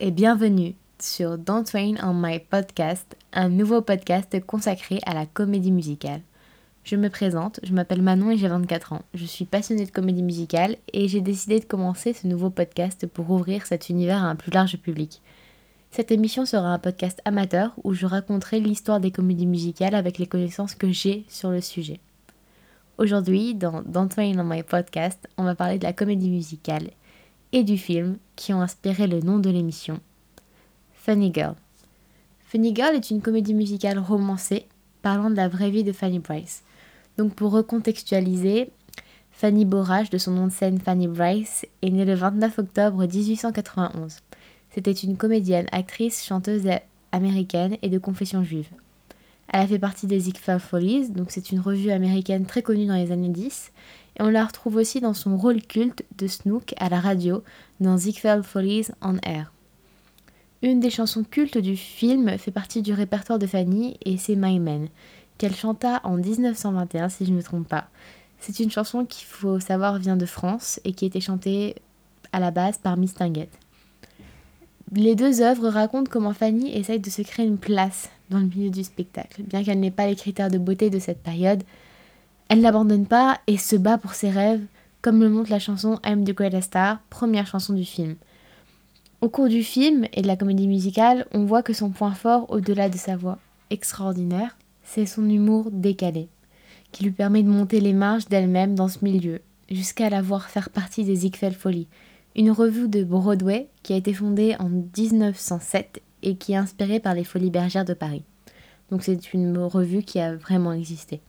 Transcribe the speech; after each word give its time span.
Et 0.00 0.10
bienvenue 0.10 0.74
sur 0.98 1.38
Don't 1.38 1.64
Rain 1.72 1.94
on 2.02 2.14
My 2.14 2.40
Podcast, 2.40 3.16
un 3.32 3.48
nouveau 3.48 3.82
podcast 3.82 4.40
consacré 4.44 4.98
à 5.06 5.14
la 5.14 5.26
comédie 5.26 5.70
musicale. 5.70 6.22
Je 6.84 6.96
me 6.96 7.10
présente, 7.10 7.60
je 7.62 7.72
m'appelle 7.72 8.02
Manon 8.02 8.30
et 8.30 8.36
j'ai 8.36 8.48
24 8.48 8.94
ans. 8.94 9.02
Je 9.12 9.24
suis 9.24 9.44
passionnée 9.44 9.84
de 9.84 9.90
comédie 9.90 10.22
musicale 10.22 10.76
et 10.92 11.06
j'ai 11.06 11.20
décidé 11.20 11.60
de 11.60 11.64
commencer 11.64 12.12
ce 12.12 12.26
nouveau 12.26 12.50
podcast 12.50 13.06
pour 13.06 13.30
ouvrir 13.30 13.66
cet 13.66 13.88
univers 13.88 14.24
à 14.24 14.28
un 14.28 14.36
plus 14.36 14.50
large 14.50 14.78
public. 14.78 15.20
Cette 15.90 16.10
émission 16.10 16.46
sera 16.46 16.68
un 16.68 16.78
podcast 16.78 17.20
amateur 17.24 17.72
où 17.84 17.92
je 17.92 18.06
raconterai 18.06 18.60
l'histoire 18.60 19.00
des 19.00 19.12
comédies 19.12 19.46
musicales 19.46 19.94
avec 19.94 20.18
les 20.18 20.26
connaissances 20.26 20.74
que 20.74 20.90
j'ai 20.90 21.24
sur 21.28 21.50
le 21.50 21.60
sujet. 21.60 22.00
Aujourd'hui, 22.98 23.54
dans 23.54 23.82
Don't 23.82 24.08
Rain 24.16 24.38
on 24.38 24.44
My 24.44 24.62
Podcast, 24.62 25.28
on 25.36 25.44
va 25.44 25.54
parler 25.54 25.78
de 25.78 25.84
la 25.84 25.92
comédie 25.92 26.30
musicale 26.30 26.90
et 27.54 27.62
du 27.62 27.78
film 27.78 28.18
qui 28.34 28.52
ont 28.52 28.60
inspiré 28.60 29.06
le 29.06 29.20
nom 29.20 29.38
de 29.38 29.48
l'émission, 29.48 30.00
Funny 30.92 31.32
Girl. 31.32 31.54
Funny 32.40 32.74
Girl 32.74 32.96
est 32.96 33.10
une 33.10 33.22
comédie 33.22 33.54
musicale 33.54 34.00
romancée 34.00 34.66
parlant 35.02 35.30
de 35.30 35.36
la 35.36 35.46
vraie 35.46 35.70
vie 35.70 35.84
de 35.84 35.92
Fanny 35.92 36.18
Bryce. 36.18 36.64
Donc 37.16 37.34
pour 37.34 37.52
recontextualiser, 37.52 38.72
Fanny 39.30 39.64
Borage, 39.64 40.10
de 40.10 40.18
son 40.18 40.32
nom 40.32 40.48
de 40.48 40.52
scène 40.52 40.80
Fanny 40.80 41.06
Bryce, 41.06 41.64
est 41.82 41.90
née 41.90 42.04
le 42.04 42.14
29 42.14 42.58
octobre 42.58 43.06
1891. 43.06 44.16
C'était 44.70 44.90
une 44.90 45.16
comédienne, 45.16 45.68
actrice, 45.70 46.24
chanteuse 46.24 46.68
américaine 47.12 47.76
et 47.82 47.88
de 47.88 47.98
confession 47.98 48.42
juive. 48.42 48.68
Elle 49.52 49.60
a 49.60 49.66
fait 49.68 49.78
partie 49.78 50.08
des 50.08 50.18
Ziegfeld 50.18 50.60
Follies, 50.60 51.10
donc 51.10 51.30
c'est 51.30 51.52
une 51.52 51.60
revue 51.60 51.92
américaine 51.92 52.46
très 52.46 52.62
connue 52.62 52.86
dans 52.86 52.96
les 52.96 53.12
années 53.12 53.28
10, 53.28 53.70
et 54.16 54.22
on 54.22 54.28
la 54.28 54.44
retrouve 54.44 54.76
aussi 54.76 55.00
dans 55.00 55.14
son 55.14 55.36
rôle 55.36 55.62
culte 55.62 56.04
de 56.18 56.26
Snook 56.26 56.74
à 56.78 56.88
la 56.88 57.00
radio 57.00 57.42
dans 57.80 57.96
Ziegfeld 57.96 58.44
Follies 58.44 58.88
on 59.02 59.16
Air. 59.22 59.52
Une 60.62 60.80
des 60.80 60.90
chansons 60.90 61.24
cultes 61.24 61.58
du 61.58 61.76
film 61.76 62.38
fait 62.38 62.50
partie 62.50 62.80
du 62.80 62.92
répertoire 62.92 63.38
de 63.38 63.46
Fanny 63.46 63.98
et 64.04 64.16
c'est 64.16 64.36
My 64.36 64.58
Man, 64.58 64.88
qu'elle 65.36 65.54
chanta 65.54 66.00
en 66.04 66.16
1921 66.16 67.08
si 67.08 67.26
je 67.26 67.32
ne 67.32 67.36
me 67.36 67.42
trompe 67.42 67.68
pas. 67.68 67.88
C'est 68.40 68.60
une 68.60 68.70
chanson 68.70 69.04
qu'il 69.04 69.26
faut 69.26 69.60
savoir 69.60 69.98
vient 69.98 70.16
de 70.16 70.26
France 70.26 70.80
et 70.84 70.92
qui 70.92 71.06
été 71.06 71.20
chantée 71.20 71.76
à 72.32 72.40
la 72.40 72.50
base 72.50 72.78
par 72.78 72.96
Miss 72.96 73.14
Tinguette. 73.14 73.58
Les 74.92 75.14
deux 75.14 75.42
œuvres 75.42 75.68
racontent 75.68 76.10
comment 76.10 76.32
Fanny 76.32 76.74
essaye 76.74 77.00
de 77.00 77.10
se 77.10 77.22
créer 77.22 77.46
une 77.46 77.58
place 77.58 78.10
dans 78.30 78.38
le 78.38 78.46
milieu 78.46 78.70
du 78.70 78.84
spectacle. 78.84 79.42
Bien 79.42 79.64
qu'elle 79.64 79.80
n'ait 79.80 79.90
pas 79.90 80.06
les 80.06 80.16
critères 80.16 80.50
de 80.50 80.58
beauté 80.58 80.88
de 80.88 80.98
cette 80.98 81.22
période, 81.22 81.62
elle 82.48 82.60
n'abandonne 82.60 83.06
pas 83.06 83.40
et 83.46 83.56
se 83.56 83.76
bat 83.76 83.98
pour 83.98 84.14
ses 84.14 84.30
rêves, 84.30 84.64
comme 85.02 85.20
le 85.20 85.30
montre 85.30 85.50
la 85.50 85.58
chanson 85.58 85.98
I'm 86.04 86.24
the 86.24 86.34
Greatest 86.34 86.68
Star, 86.68 87.00
première 87.10 87.46
chanson 87.46 87.72
du 87.72 87.84
film. 87.84 88.16
Au 89.20 89.28
cours 89.28 89.48
du 89.48 89.62
film 89.62 90.06
et 90.12 90.22
de 90.22 90.26
la 90.26 90.36
comédie 90.36 90.68
musicale, 90.68 91.26
on 91.32 91.44
voit 91.44 91.62
que 91.62 91.72
son 91.72 91.90
point 91.90 92.12
fort, 92.14 92.46
au-delà 92.50 92.88
de 92.88 92.96
sa 92.96 93.16
voix 93.16 93.38
extraordinaire, 93.70 94.56
c'est 94.82 95.06
son 95.06 95.28
humour 95.28 95.70
décalé, 95.70 96.28
qui 96.92 97.04
lui 97.04 97.10
permet 97.10 97.42
de 97.42 97.48
monter 97.48 97.80
les 97.80 97.94
marges 97.94 98.28
d'elle-même 98.28 98.74
dans 98.74 98.88
ce 98.88 99.02
milieu, 99.02 99.40
jusqu'à 99.70 100.10
la 100.10 100.22
voir 100.22 100.50
faire 100.50 100.70
partie 100.70 101.04
des 101.04 101.16
Ziegfeld 101.16 101.56
Follies, 101.56 101.88
une 102.36 102.50
revue 102.50 102.88
de 102.88 103.04
Broadway 103.04 103.68
qui 103.82 103.92
a 103.92 103.96
été 103.96 104.12
fondée 104.12 104.56
en 104.58 104.68
1907 104.68 106.02
et 106.22 106.36
qui 106.36 106.52
est 106.52 106.56
inspirée 106.56 107.00
par 107.00 107.14
les 107.14 107.24
Folies 107.24 107.50
Bergères 107.50 107.84
de 107.84 107.94
Paris. 107.94 108.24
Donc 108.90 109.02
c'est 109.02 109.32
une 109.32 109.56
revue 109.58 110.02
qui 110.02 110.20
a 110.20 110.34
vraiment 110.34 110.72
existé. 110.72 111.20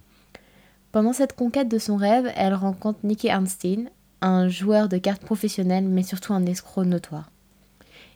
Pendant 0.96 1.12
cette 1.12 1.36
conquête 1.36 1.68
de 1.68 1.78
son 1.78 1.98
rêve, 1.98 2.32
elle 2.38 2.54
rencontre 2.54 3.00
Nicky 3.04 3.30
Arnstein, 3.30 3.90
un 4.22 4.48
joueur 4.48 4.88
de 4.88 4.96
cartes 4.96 5.26
professionnel, 5.26 5.84
mais 5.84 6.04
surtout 6.04 6.32
un 6.32 6.46
escroc 6.46 6.86
notoire. 6.86 7.32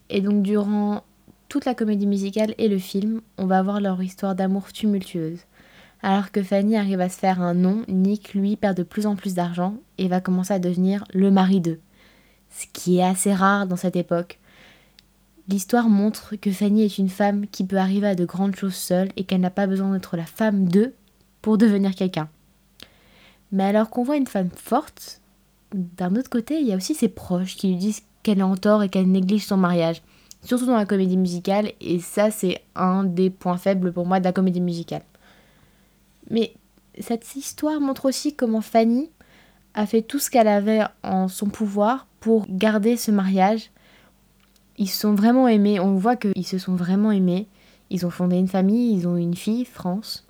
Et 0.10 0.22
donc 0.22 0.44
durant 0.44 1.04
toute 1.50 1.66
la 1.66 1.76
comédie 1.76 2.08
musicale 2.08 2.56
et 2.58 2.70
le 2.70 2.78
film, 2.78 3.20
on 3.38 3.48
va 3.48 3.62
voir 3.64 3.82
leur 3.82 4.02
histoire 4.02 4.34
d'amour 4.34 4.72
tumultueuse. 4.72 5.40
Alors 6.02 6.32
que 6.32 6.42
Fanny 6.42 6.78
arrive 6.78 7.02
à 7.02 7.10
se 7.10 7.20
faire 7.20 7.42
un 7.42 7.54
nom, 7.54 7.84
Nick, 7.90 8.34
lui, 8.34 8.56
perd 8.56 8.78
de 8.78 8.84
plus 8.84 9.08
en 9.08 9.18
plus 9.18 9.34
d'argent 9.34 9.76
et 9.98 10.08
va 10.08 10.22
commencer 10.22 10.54
à 10.54 10.60
devenir 10.60 11.04
le 11.14 11.32
mari 11.32 11.60
d'eux. 11.60 11.82
Ce 12.50 12.66
qui 12.72 13.00
est 13.00 13.04
assez 13.04 13.34
rare 13.34 13.68
dans 13.68 13.76
cette 13.76 13.98
époque. 13.98 14.40
L'histoire 15.50 15.90
montre 15.90 16.38
que 16.38 16.50
Fanny 16.50 16.84
est 16.84 16.98
une 16.98 17.10
femme 17.10 17.46
qui 17.46 17.66
peut 17.66 17.76
arriver 17.76 18.08
à 18.08 18.16
de 18.16 18.24
grandes 18.24 18.56
choses 18.56 18.76
seule 18.76 19.10
et 19.18 19.26
qu'elle 19.26 19.42
n'a 19.42 19.50
pas 19.50 19.68
besoin 19.68 19.92
d'être 19.92 20.16
la 20.16 20.26
femme 20.26 20.70
d'eux 20.70 20.94
pour 21.42 21.58
devenir 21.58 21.94
quelqu'un. 21.94 22.30
Mais 23.52 23.64
alors 23.64 23.90
qu'on 23.90 24.04
voit 24.04 24.18
une 24.18 24.28
femme 24.28 24.50
forte, 24.56 25.22
d'un 25.74 26.16
autre 26.16 26.30
côté, 26.30 26.60
il 26.60 26.68
y 26.68 26.74
a 26.74 26.76
aussi 26.76 26.96
ses 26.96 27.10
proches 27.10 27.56
qui 27.56 27.70
lui 27.70 27.76
disent 27.76 28.04
qu'elle 28.24 28.40
est 28.40 28.44
en 28.44 28.58
tort 28.58 28.84
et 28.84 28.90
qu'elle 28.90 29.10
néglige 29.10 29.46
son 29.46 29.58
mariage. 29.58 30.02
Surtout 30.44 30.68
dans 30.68 30.78
la 30.78 30.86
comédie 30.86 31.18
musicale, 31.18 31.74
et 31.82 32.00
ça 32.00 32.32
c'est 32.32 32.62
un 32.76 33.04
des 33.04 33.30
points 33.30 33.58
faibles 33.58 33.92
pour 33.92 34.06
moi 34.06 34.20
de 34.20 34.26
la 34.26 34.32
comédie 34.32 34.62
musicale. 34.62 35.04
Mais 36.30 36.54
cette 37.00 37.36
histoire 37.36 37.82
montre 37.82 38.06
aussi 38.06 38.36
comment 38.36 38.62
Fanny 38.62 39.10
a 39.74 39.86
fait 39.86 40.02
tout 40.02 40.20
ce 40.20 40.30
qu'elle 40.30 40.48
avait 40.48 40.84
en 41.04 41.28
son 41.28 41.48
pouvoir 41.48 42.08
pour 42.20 42.46
garder 42.50 42.98
ce 42.98 43.12
mariage. 43.12 43.72
Ils 44.78 44.90
sont 44.90 45.14
vraiment 45.14 45.48
aimés, 45.48 45.80
on 45.80 45.96
voit 45.96 46.16
qu'ils 46.16 46.48
se 46.48 46.58
sont 46.58 46.76
vraiment 46.76 47.12
aimés. 47.12 47.48
Ils 47.90 48.06
ont 48.06 48.10
fondé 48.10 48.38
une 48.38 48.48
famille, 48.48 48.94
ils 48.94 49.08
ont 49.08 49.18
une 49.18 49.36
fille, 49.36 49.66
France. 49.66 50.26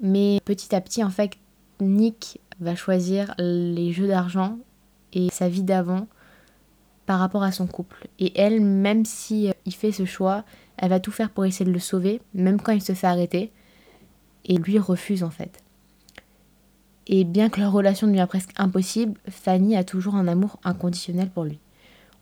Mais 0.00 0.40
petit 0.44 0.74
à 0.74 0.80
petit, 0.80 1.04
en 1.04 1.10
fait, 1.10 1.32
Nick 1.80 2.40
va 2.60 2.74
choisir 2.74 3.34
les 3.38 3.92
jeux 3.92 4.08
d'argent 4.08 4.58
et 5.12 5.28
sa 5.30 5.48
vie 5.48 5.62
d'avant 5.62 6.06
par 7.06 7.18
rapport 7.18 7.42
à 7.42 7.52
son 7.52 7.66
couple. 7.66 8.08
Et 8.18 8.38
elle, 8.40 8.60
même 8.60 9.04
si 9.04 9.48
euh, 9.48 9.52
il 9.66 9.74
fait 9.74 9.92
ce 9.92 10.04
choix, 10.04 10.44
elle 10.76 10.90
va 10.90 11.00
tout 11.00 11.10
faire 11.10 11.30
pour 11.30 11.44
essayer 11.44 11.66
de 11.66 11.72
le 11.72 11.78
sauver, 11.78 12.20
même 12.34 12.60
quand 12.60 12.72
il 12.72 12.82
se 12.82 12.92
fait 12.92 13.06
arrêter. 13.06 13.50
Et 14.44 14.56
lui 14.56 14.78
refuse 14.78 15.22
en 15.22 15.30
fait. 15.30 15.62
Et 17.06 17.24
bien 17.24 17.48
que 17.48 17.60
leur 17.60 17.72
relation 17.72 18.06
devient 18.06 18.26
presque 18.28 18.52
impossible, 18.56 19.18
Fanny 19.28 19.76
a 19.76 19.84
toujours 19.84 20.14
un 20.14 20.28
amour 20.28 20.58
inconditionnel 20.64 21.30
pour 21.30 21.44
lui. 21.44 21.58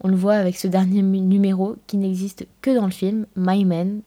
On 0.02 0.08
le 0.08 0.16
voit 0.16 0.34
avec 0.34 0.56
ce 0.56 0.66
dernier 0.66 1.02
numéro 1.02 1.76
qui 1.86 1.98
n'existe 1.98 2.46
que 2.62 2.74
dans 2.74 2.86
le 2.86 2.90
film, 2.90 3.26
My 3.36 3.66
Man, 3.66 4.00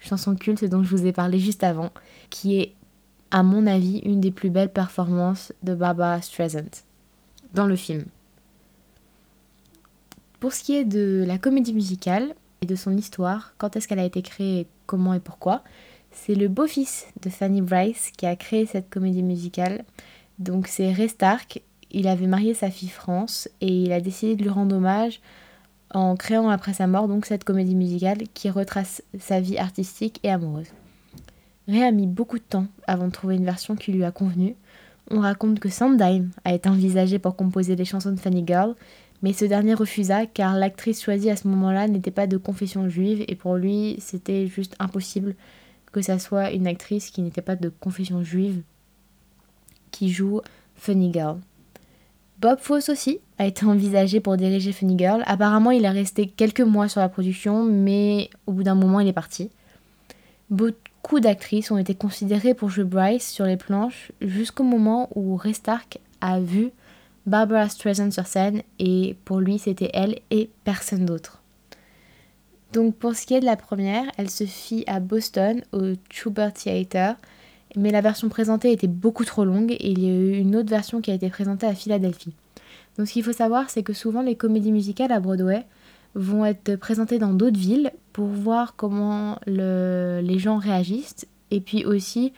chanson 0.00 0.34
culte 0.34 0.64
dont 0.64 0.82
je 0.82 0.96
vous 0.96 1.06
ai 1.06 1.12
parlé 1.12 1.38
juste 1.38 1.62
avant, 1.62 1.90
qui 2.30 2.58
est 2.58 2.74
à 3.30 3.42
mon 3.42 3.66
avis, 3.66 3.98
une 3.98 4.20
des 4.20 4.30
plus 4.30 4.50
belles 4.50 4.72
performances 4.72 5.52
de 5.62 5.74
Barbara 5.74 6.20
Streisand 6.22 6.84
dans 7.54 7.66
le 7.66 7.76
film. 7.76 8.04
Pour 10.40 10.52
ce 10.52 10.62
qui 10.62 10.76
est 10.76 10.84
de 10.84 11.24
la 11.26 11.38
comédie 11.38 11.72
musicale 11.72 12.34
et 12.60 12.66
de 12.66 12.76
son 12.76 12.96
histoire, 12.96 13.54
quand 13.58 13.76
est-ce 13.76 13.88
qu'elle 13.88 13.98
a 13.98 14.04
été 14.04 14.22
créée, 14.22 14.66
comment 14.86 15.14
et 15.14 15.20
pourquoi, 15.20 15.62
c'est 16.12 16.34
le 16.34 16.48
beau-fils 16.48 17.06
de 17.22 17.30
Fanny 17.30 17.60
Bryce 17.60 18.10
qui 18.16 18.26
a 18.26 18.36
créé 18.36 18.66
cette 18.66 18.90
comédie 18.90 19.22
musicale. 19.22 19.84
Donc 20.38 20.66
c'est 20.66 20.92
Ray 20.92 21.08
Stark, 21.08 21.62
il 21.90 22.08
avait 22.08 22.26
marié 22.26 22.54
sa 22.54 22.70
fille 22.70 22.88
France 22.88 23.48
et 23.60 23.68
il 23.68 23.92
a 23.92 24.00
décidé 24.00 24.36
de 24.36 24.42
lui 24.42 24.50
rendre 24.50 24.76
hommage 24.76 25.20
en 25.92 26.16
créant 26.16 26.48
après 26.48 26.74
sa 26.74 26.86
mort 26.86 27.08
donc 27.08 27.26
cette 27.26 27.44
comédie 27.44 27.74
musicale 27.74 28.24
qui 28.34 28.50
retrace 28.50 29.02
sa 29.18 29.40
vie 29.40 29.58
artistique 29.58 30.20
et 30.22 30.30
amoureuse. 30.30 30.68
Ray 31.68 31.82
a 31.82 31.90
mis 31.90 32.06
beaucoup 32.06 32.38
de 32.38 32.44
temps 32.44 32.66
avant 32.86 33.06
de 33.06 33.12
trouver 33.12 33.36
une 33.36 33.44
version 33.44 33.74
qui 33.74 33.92
lui 33.92 34.04
a 34.04 34.12
convenu. 34.12 34.54
On 35.10 35.20
raconte 35.20 35.60
que 35.60 35.68
Sondheim 35.68 36.30
a 36.44 36.54
été 36.54 36.68
envisagé 36.68 37.18
pour 37.18 37.36
composer 37.36 37.76
les 37.76 37.84
chansons 37.84 38.12
de 38.12 38.20
Funny 38.20 38.44
Girl, 38.46 38.74
mais 39.22 39.32
ce 39.32 39.44
dernier 39.44 39.74
refusa 39.74 40.26
car 40.26 40.54
l'actrice 40.54 41.02
choisie 41.02 41.30
à 41.30 41.36
ce 41.36 41.48
moment-là 41.48 41.88
n'était 41.88 42.10
pas 42.10 42.26
de 42.26 42.36
confession 42.36 42.88
juive 42.88 43.24
et 43.28 43.34
pour 43.34 43.56
lui 43.56 43.96
c'était 43.98 44.46
juste 44.46 44.76
impossible 44.78 45.34
que 45.92 46.02
ça 46.02 46.18
soit 46.18 46.50
une 46.52 46.66
actrice 46.66 47.10
qui 47.10 47.22
n'était 47.22 47.42
pas 47.42 47.56
de 47.56 47.68
confession 47.68 48.22
juive 48.22 48.62
qui 49.90 50.10
joue 50.10 50.40
Funny 50.74 51.12
Girl. 51.12 51.38
Bob 52.38 52.58
Fosse 52.58 52.90
aussi 52.90 53.18
a 53.38 53.46
été 53.46 53.64
envisagé 53.64 54.20
pour 54.20 54.36
diriger 54.36 54.72
Funny 54.72 54.98
Girl. 54.98 55.22
Apparemment, 55.24 55.70
il 55.70 55.86
est 55.86 55.90
resté 55.90 56.26
quelques 56.26 56.60
mois 56.60 56.86
sur 56.88 57.00
la 57.00 57.08
production, 57.08 57.64
mais 57.64 58.28
au 58.46 58.52
bout 58.52 58.62
d'un 58.62 58.74
moment, 58.74 59.00
il 59.00 59.08
est 59.08 59.14
parti. 59.14 59.50
D'actrices 61.14 61.70
ont 61.70 61.78
été 61.78 61.94
considérées 61.94 62.52
pour 62.52 62.68
jouer 62.68 62.84
Bryce 62.84 63.30
sur 63.30 63.46
les 63.46 63.56
planches 63.56 64.12
jusqu'au 64.20 64.64
moment 64.64 65.08
où 65.14 65.36
Ray 65.36 65.54
Stark 65.54 65.98
a 66.20 66.40
vu 66.40 66.72
Barbara 67.26 67.68
Streisand 67.68 68.10
sur 68.10 68.26
scène 68.26 68.62
et 68.78 69.16
pour 69.24 69.40
lui 69.40 69.58
c'était 69.58 69.90
elle 69.94 70.18
et 70.30 70.50
personne 70.64 71.06
d'autre. 71.06 71.42
Donc 72.72 72.96
pour 72.96 73.14
ce 73.14 73.24
qui 73.24 73.34
est 73.34 73.40
de 73.40 73.46
la 73.46 73.56
première, 73.56 74.04
elle 74.18 74.28
se 74.28 74.44
fit 74.44 74.84
à 74.88 75.00
Boston 75.00 75.62
au 75.72 75.94
Schubert 76.10 76.52
Theater, 76.52 77.16
mais 77.76 77.92
la 77.92 78.02
version 78.02 78.28
présentée 78.28 78.72
était 78.72 78.88
beaucoup 78.88 79.24
trop 79.24 79.44
longue 79.44 79.72
et 79.72 79.90
il 79.90 80.02
y 80.02 80.10
a 80.10 80.14
eu 80.14 80.36
une 80.36 80.56
autre 80.56 80.68
version 80.68 81.00
qui 81.00 81.12
a 81.12 81.14
été 81.14 81.30
présentée 81.30 81.66
à 81.66 81.74
Philadelphie. 81.74 82.34
Donc 82.98 83.06
ce 83.06 83.12
qu'il 83.14 83.24
faut 83.24 83.32
savoir, 83.32 83.70
c'est 83.70 83.82
que 83.82 83.92
souvent 83.92 84.22
les 84.22 84.34
comédies 84.34 84.72
musicales 84.72 85.12
à 85.12 85.20
Broadway 85.20 85.64
vont 86.16 86.44
être 86.44 86.76
présentés 86.76 87.18
dans 87.18 87.32
d'autres 87.32 87.58
villes 87.58 87.92
pour 88.12 88.26
voir 88.26 88.74
comment 88.74 89.38
les 89.46 90.38
gens 90.38 90.58
réagissent 90.58 91.26
et 91.50 91.60
puis 91.60 91.84
aussi 91.84 92.32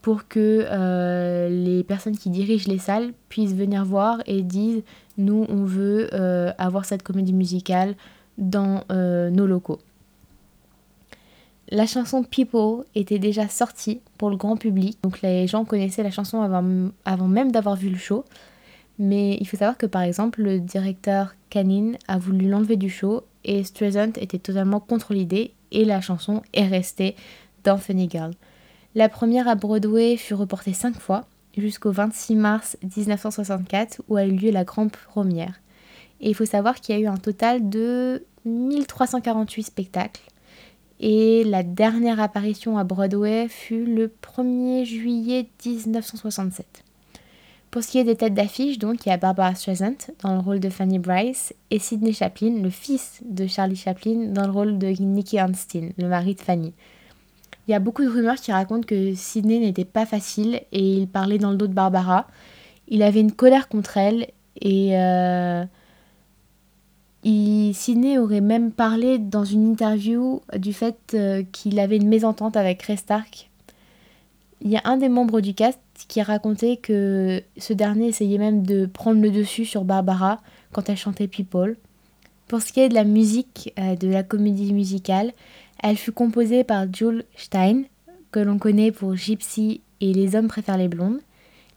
pour 0.00 0.26
que 0.26 0.66
euh, 0.68 1.48
les 1.48 1.84
personnes 1.84 2.16
qui 2.16 2.30
dirigent 2.30 2.68
les 2.68 2.78
salles 2.78 3.12
puissent 3.28 3.54
venir 3.54 3.84
voir 3.84 4.18
et 4.26 4.42
disent 4.42 4.82
nous 5.16 5.46
on 5.48 5.64
veut 5.64 6.08
euh, 6.12 6.50
avoir 6.58 6.86
cette 6.86 7.04
comédie 7.04 7.32
musicale 7.32 7.94
dans 8.38 8.84
nos 8.88 9.46
locaux. 9.46 9.78
La 11.72 11.86
chanson 11.86 12.22
People 12.22 12.84
était 12.94 13.18
déjà 13.18 13.48
sortie 13.48 14.02
pour 14.18 14.28
le 14.28 14.36
grand 14.36 14.58
public, 14.58 14.98
donc 15.02 15.22
les 15.22 15.46
gens 15.46 15.64
connaissaient 15.64 16.02
la 16.02 16.10
chanson 16.10 16.42
avant, 16.42 17.28
même 17.28 17.50
d'avoir 17.50 17.76
vu 17.76 17.88
le 17.88 17.96
show. 17.96 18.26
Mais 18.98 19.36
il 19.40 19.46
faut 19.46 19.56
savoir 19.56 19.78
que 19.78 19.86
par 19.86 20.02
exemple, 20.02 20.42
le 20.42 20.60
directeur 20.60 21.34
Canine 21.50 21.96
a 22.08 22.18
voulu 22.18 22.48
l'enlever 22.48 22.76
du 22.76 22.90
show 22.90 23.22
et 23.44 23.64
Streisand 23.64 24.12
était 24.16 24.38
totalement 24.38 24.80
contre 24.80 25.14
l'idée 25.14 25.54
et 25.70 25.84
la 25.84 26.00
chanson 26.00 26.42
est 26.52 26.66
restée 26.66 27.16
dans 27.64 27.78
Funny 27.78 28.08
Girl. 28.10 28.32
La 28.94 29.08
première 29.08 29.48
à 29.48 29.54
Broadway 29.54 30.16
fut 30.16 30.34
reportée 30.34 30.74
cinq 30.74 30.98
fois 30.98 31.26
jusqu'au 31.56 31.90
26 31.90 32.36
mars 32.36 32.76
1964 32.82 34.02
où 34.08 34.16
a 34.16 34.24
eu 34.24 34.32
lieu 34.32 34.50
la 34.50 34.64
grande 34.64 34.92
première. 34.92 35.60
Et 36.20 36.30
il 36.30 36.34
faut 36.34 36.44
savoir 36.44 36.80
qu'il 36.80 36.94
y 36.94 36.98
a 36.98 37.00
eu 37.00 37.06
un 37.06 37.16
total 37.16 37.68
de 37.68 38.24
1348 38.44 39.62
spectacles 39.62 40.22
et 41.02 41.42
la 41.42 41.64
dernière 41.64 42.20
apparition 42.20 42.78
à 42.78 42.84
Broadway 42.84 43.48
fut 43.48 43.84
le 43.84 44.06
1er 44.22 44.84
juillet 44.84 45.48
1967. 45.66 46.84
Pour 47.72 47.82
ce 47.82 47.88
qui 47.88 47.98
est 47.98 48.04
des 48.04 48.16
têtes 48.16 48.34
d'affiche, 48.34 48.78
donc, 48.78 49.06
il 49.06 49.08
y 49.08 49.12
a 49.12 49.16
Barbara 49.16 49.54
Streisand 49.54 49.96
dans 50.22 50.34
le 50.34 50.40
rôle 50.40 50.60
de 50.60 50.68
Fanny 50.68 50.98
Bryce 50.98 51.54
et 51.70 51.78
Sidney 51.78 52.12
Chaplin, 52.12 52.60
le 52.62 52.68
fils 52.68 53.22
de 53.24 53.46
Charlie 53.46 53.76
Chaplin, 53.76 54.26
dans 54.26 54.44
le 54.44 54.52
rôle 54.52 54.76
de 54.76 54.88
Nicky 54.88 55.38
Arnstein, 55.38 55.92
le 55.96 56.06
mari 56.06 56.34
de 56.34 56.42
Fanny. 56.42 56.74
Il 57.66 57.70
y 57.70 57.74
a 57.74 57.78
beaucoup 57.78 58.02
de 58.02 58.10
rumeurs 58.10 58.34
qui 58.34 58.52
racontent 58.52 58.86
que 58.86 59.14
Sidney 59.14 59.58
n'était 59.58 59.86
pas 59.86 60.04
facile 60.04 60.60
et 60.70 60.96
il 60.96 61.08
parlait 61.08 61.38
dans 61.38 61.50
le 61.50 61.56
dos 61.56 61.66
de 61.66 61.72
Barbara. 61.72 62.26
Il 62.88 63.02
avait 63.02 63.20
une 63.20 63.32
colère 63.32 63.70
contre 63.70 63.96
elle 63.96 64.26
et 64.60 64.98
euh, 64.98 65.64
Sidney 67.24 68.18
aurait 68.18 68.42
même 68.42 68.70
parlé 68.70 69.16
dans 69.16 69.44
une 69.46 69.66
interview 69.70 70.42
du 70.58 70.74
fait 70.74 70.98
euh, 71.14 71.42
qu'il 71.52 71.80
avait 71.80 71.96
une 71.96 72.08
mésentente 72.08 72.54
avec 72.58 72.82
Ray 72.82 72.98
Stark. 72.98 73.48
Il 74.60 74.70
y 74.70 74.76
a 74.76 74.82
un 74.84 74.98
des 74.98 75.08
membres 75.08 75.40
du 75.40 75.54
cast 75.54 75.80
qui 76.06 76.20
a 76.20 76.24
raconté 76.24 76.76
que 76.76 77.42
ce 77.56 77.72
dernier 77.72 78.08
essayait 78.08 78.38
même 78.38 78.64
de 78.64 78.86
prendre 78.86 79.20
le 79.20 79.30
dessus 79.30 79.64
sur 79.64 79.84
Barbara 79.84 80.40
quand 80.72 80.88
elle 80.88 80.96
chantait 80.96 81.28
People. 81.28 81.76
Pour 82.48 82.62
ce 82.62 82.72
qui 82.72 82.80
est 82.80 82.88
de 82.88 82.94
la 82.94 83.04
musique 83.04 83.72
euh, 83.78 83.96
de 83.96 84.08
la 84.08 84.22
comédie 84.22 84.72
musicale, 84.72 85.32
elle 85.82 85.96
fut 85.96 86.12
composée 86.12 86.64
par 86.64 86.86
Jules 86.92 87.24
Stein, 87.36 87.82
que 88.30 88.40
l'on 88.40 88.58
connaît 88.58 88.92
pour 88.92 89.16
Gypsy 89.16 89.80
et 90.00 90.12
Les 90.12 90.34
hommes 90.34 90.48
préfèrent 90.48 90.78
les 90.78 90.88
blondes. 90.88 91.20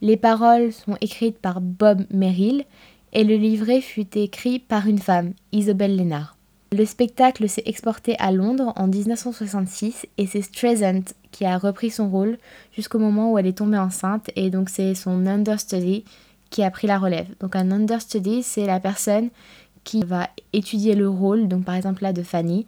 Les 0.01 0.18
paroles 0.18 0.71
sont 0.74 0.98
écrites 1.01 1.38
par 1.39 1.62
Bob 1.62 2.06
Merrill 2.12 2.66
et 3.13 3.24
le 3.24 3.36
livret 3.36 3.81
fut 3.81 4.18
écrit 4.18 4.60
par 4.60 4.88
une 4.88 5.00
femme, 5.00 5.33
Isabelle 5.51 5.95
Lénard. 5.95 6.34
Le 6.75 6.83
spectacle 6.83 7.48
s'est 7.48 7.63
exporté 7.68 8.18
à 8.19 8.33
Londres 8.33 8.74
en 8.75 8.88
1966 8.88 10.07
et 10.18 10.27
c'est 10.27 10.42
Streisand 10.42 11.04
qui 11.31 11.45
a 11.45 11.57
repris 11.57 11.89
son 11.89 12.10
rôle 12.10 12.38
jusqu'au 12.74 13.00
moment 13.00 13.31
où 13.31 13.38
elle 13.38 13.48
est 13.48 13.60
tombée 13.60 13.77
enceinte 13.77 14.30
et 14.36 14.50
donc 14.50 14.68
c'est 14.68 14.94
son 14.94 15.25
understudy 15.25 16.04
qui 16.50 16.63
a 16.63 16.72
pris 16.72 16.86
la 16.86 17.00
relève. 17.00 17.27
Donc 17.39 17.56
un 17.56 17.72
understudy, 17.72 18.44
c'est 18.44 18.66
la 18.66 18.81
personne 18.81 19.30
qui 19.86 20.04
va 20.04 20.27
étudier 20.51 20.95
le 20.95 21.07
rôle, 21.07 21.48
donc 21.48 21.63
par 21.63 21.75
exemple 21.75 22.04
là 22.04 22.12
de 22.12 22.24
Fanny, 22.24 22.68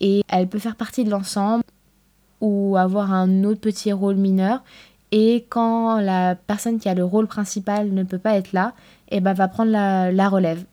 et 0.00 0.22
elle 0.26 0.48
peut 0.48 0.58
faire 0.58 0.74
partie 0.74 1.04
de 1.04 1.10
l'ensemble 1.10 1.62
ou 2.40 2.76
avoir 2.76 3.12
un 3.12 3.44
autre 3.44 3.60
petit 3.60 3.92
rôle 3.92 4.16
mineur. 4.16 4.64
Et 5.12 5.46
quand 5.48 6.00
la 6.00 6.34
personne 6.34 6.80
qui 6.80 6.88
a 6.88 6.94
le 6.94 7.04
rôle 7.04 7.28
principal 7.28 7.92
ne 7.92 8.02
peut 8.02 8.18
pas 8.18 8.34
être 8.34 8.52
là, 8.52 8.72
et 9.10 9.20
bah, 9.20 9.32
va 9.32 9.46
prendre 9.46 9.70
la, 9.70 10.28
relève. 10.28 10.64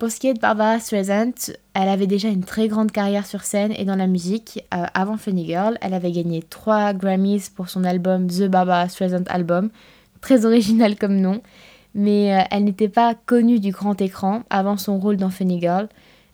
Pour 0.00 0.10
ce 0.10 0.18
qui 0.18 0.28
est 0.28 0.32
de 0.32 0.40
Barbara 0.40 0.80
Streisand, 0.80 1.52
elle 1.74 1.88
avait 1.90 2.06
déjà 2.06 2.28
une 2.28 2.42
très 2.42 2.68
grande 2.68 2.90
carrière 2.90 3.26
sur 3.26 3.42
scène 3.42 3.74
et 3.76 3.84
dans 3.84 3.96
la 3.96 4.06
musique. 4.06 4.64
Euh, 4.72 4.86
avant 4.94 5.18
Funny 5.18 5.44
Girl, 5.44 5.76
elle 5.82 5.92
avait 5.92 6.10
gagné 6.10 6.42
3 6.42 6.94
Grammys 6.94 7.50
pour 7.54 7.68
son 7.68 7.84
album 7.84 8.26
The 8.26 8.44
Barbara 8.44 8.88
Streisand 8.88 9.24
Album, 9.28 9.68
très 10.22 10.46
original 10.46 10.96
comme 10.96 11.20
nom, 11.20 11.42
mais 11.94 12.34
euh, 12.34 12.42
elle 12.50 12.64
n'était 12.64 12.88
pas 12.88 13.14
connue 13.14 13.60
du 13.60 13.72
grand 13.72 14.00
écran 14.00 14.44
avant 14.48 14.78
son 14.78 14.98
rôle 14.98 15.18
dans 15.18 15.28
Funny 15.28 15.60
Girl. 15.60 15.86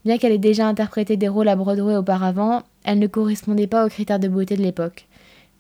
Bien 0.05 0.17
qu'elle 0.19 0.31
ait 0.31 0.39
déjà 0.39 0.69
interprété 0.69 1.17
des 1.17 1.27
rôles 1.27 1.49
à 1.49 1.57
Broadway 1.57 1.97
auparavant, 1.97 2.63
elle 2.85 3.01
ne 3.01 3.09
correspondait 3.09 3.67
pas 3.67 3.85
aux 3.85 3.89
critères 3.89 4.21
de 4.21 4.29
beauté 4.29 4.57
de 4.57 4.63
l'époque. 4.63 5.07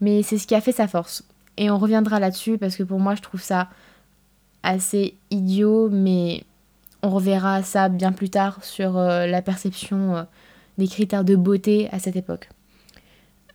Mais 0.00 0.23
c'est 0.23 0.38
ce 0.38 0.47
qui 0.47 0.55
a 0.55 0.61
fait 0.61 0.70
sa 0.70 0.87
force. 0.87 1.25
Et 1.56 1.73
on 1.73 1.79
reviendra 1.79 2.20
là-dessus 2.20 2.56
parce 2.56 2.76
que 2.76 2.85
pour 2.85 3.00
moi 3.00 3.17
je 3.17 3.23
trouve 3.23 3.43
ça 3.43 3.69
assez 4.62 5.17
idiot, 5.32 5.88
mais 5.91 6.44
on 7.06 7.11
reverra 7.11 7.62
ça 7.62 7.88
bien 7.88 8.11
plus 8.11 8.31
tard 8.31 8.62
sur 8.64 8.99
euh, 8.99 9.26
la 9.26 9.41
perception 9.41 10.17
euh, 10.17 10.23
des 10.76 10.88
critères 10.88 11.25
de 11.25 11.37
beauté 11.37 11.88
à 11.93 12.00
cette 12.00 12.17
époque. 12.17 12.49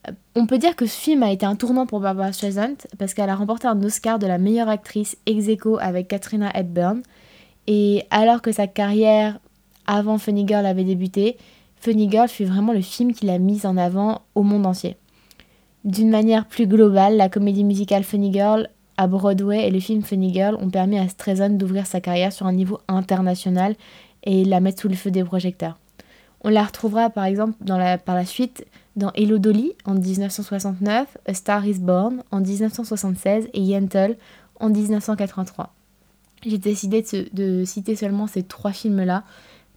Euh, 0.07 0.13
on 0.35 0.47
peut 0.47 0.57
dire 0.57 0.77
que 0.77 0.85
ce 0.85 0.97
film 0.97 1.21
a 1.21 1.31
été 1.31 1.45
un 1.45 1.57
tournant 1.57 1.85
pour 1.85 1.99
Barbara 1.99 2.31
Streisand 2.31 2.77
parce 2.97 3.13
qu'elle 3.13 3.29
a 3.29 3.35
remporté 3.35 3.67
un 3.67 3.83
Oscar 3.83 4.19
de 4.19 4.27
la 4.27 4.37
meilleure 4.37 4.69
actrice 4.69 5.17
ex 5.25 5.49
aequo 5.49 5.77
avec 5.81 6.07
Katrina 6.07 6.49
Hepburn. 6.55 7.01
Et 7.67 8.05
alors 8.09 8.41
que 8.41 8.53
sa 8.53 8.67
carrière 8.67 9.39
avant 9.85 10.17
Funny 10.17 10.47
Girl 10.47 10.65
avait 10.65 10.85
débuté, 10.85 11.37
Funny 11.75 12.09
Girl 12.09 12.29
fut 12.29 12.45
vraiment 12.45 12.71
le 12.71 12.81
film 12.81 13.13
qui 13.13 13.25
l'a 13.25 13.37
mise 13.37 13.65
en 13.65 13.75
avant 13.75 14.21
au 14.33 14.43
monde 14.43 14.65
entier. 14.65 14.95
D'une 15.83 16.09
manière 16.09 16.45
plus 16.45 16.67
globale, 16.67 17.17
la 17.17 17.27
comédie 17.27 17.65
musicale 17.65 18.03
Funny 18.03 18.31
Girl 18.31 18.69
à 19.01 19.07
Broadway 19.07 19.67
et 19.67 19.71
le 19.71 19.79
film 19.79 20.03
Funny 20.03 20.31
Girl 20.31 20.55
ont 20.59 20.69
permis 20.69 20.99
à 20.99 21.09
Streisand 21.09 21.57
d'ouvrir 21.57 21.87
sa 21.87 21.99
carrière 21.99 22.31
sur 22.31 22.45
un 22.45 22.53
niveau 22.53 22.79
international 22.87 23.75
et 24.21 24.45
la 24.45 24.59
mettre 24.59 24.79
sous 24.79 24.89
le 24.89 24.93
feu 24.93 25.09
des 25.09 25.23
projecteurs. 25.23 25.79
On 26.41 26.49
la 26.49 26.63
retrouvera 26.63 27.09
par 27.09 27.25
exemple 27.25 27.55
dans 27.61 27.79
la, 27.79 27.97
par 27.97 28.13
la 28.13 28.27
suite 28.27 28.63
dans 28.95 29.11
Hello 29.13 29.39
Dolly 29.39 29.73
en 29.85 29.95
1969, 29.95 31.17
A 31.25 31.33
Star 31.33 31.65
is 31.65 31.79
Born 31.79 32.21
en 32.29 32.41
1976 32.41 33.49
et 33.51 33.61
Yentl 33.61 34.17
en 34.59 34.69
1983. 34.69 35.73
J'ai 36.45 36.59
décidé 36.59 37.01
de, 37.01 37.27
de, 37.33 37.65
citer 37.65 37.95
seulement 37.95 38.27
ces 38.27 38.43
trois 38.43 38.71
films-là 38.71 39.23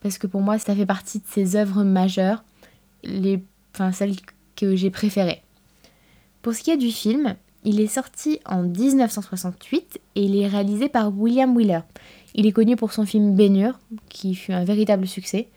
parce 0.02 0.18
que 0.18 0.26
pour 0.26 0.42
moi 0.42 0.58
ça 0.58 0.76
fait 0.76 0.84
partie 0.84 1.20
de 1.20 1.26
ces 1.26 1.56
œuvres 1.56 1.82
majeures, 1.82 2.44
les, 3.02 3.42
enfin 3.74 3.90
celles 3.90 4.16
que 4.54 4.76
j'ai 4.76 4.90
préférées. 4.90 5.40
Pour 6.42 6.52
ce 6.52 6.62
qui 6.62 6.70
est 6.72 6.76
du 6.76 6.90
film, 6.90 7.36
il 7.64 7.80
est 7.80 7.86
sorti 7.86 8.40
en 8.46 8.62
1968 8.62 10.00
et 10.16 10.22
il 10.22 10.36
est 10.36 10.46
réalisé 10.46 10.88
par 10.88 11.16
William 11.16 11.56
Wheeler. 11.56 11.80
Il 12.34 12.46
est 12.46 12.52
connu 12.52 12.76
pour 12.76 12.92
son 12.92 13.06
film 13.06 13.34
Bénure, 13.34 13.78
qui 14.08 14.34
fut 14.34 14.52
un 14.52 14.64
véritable 14.64 15.06
succès. 15.06 15.48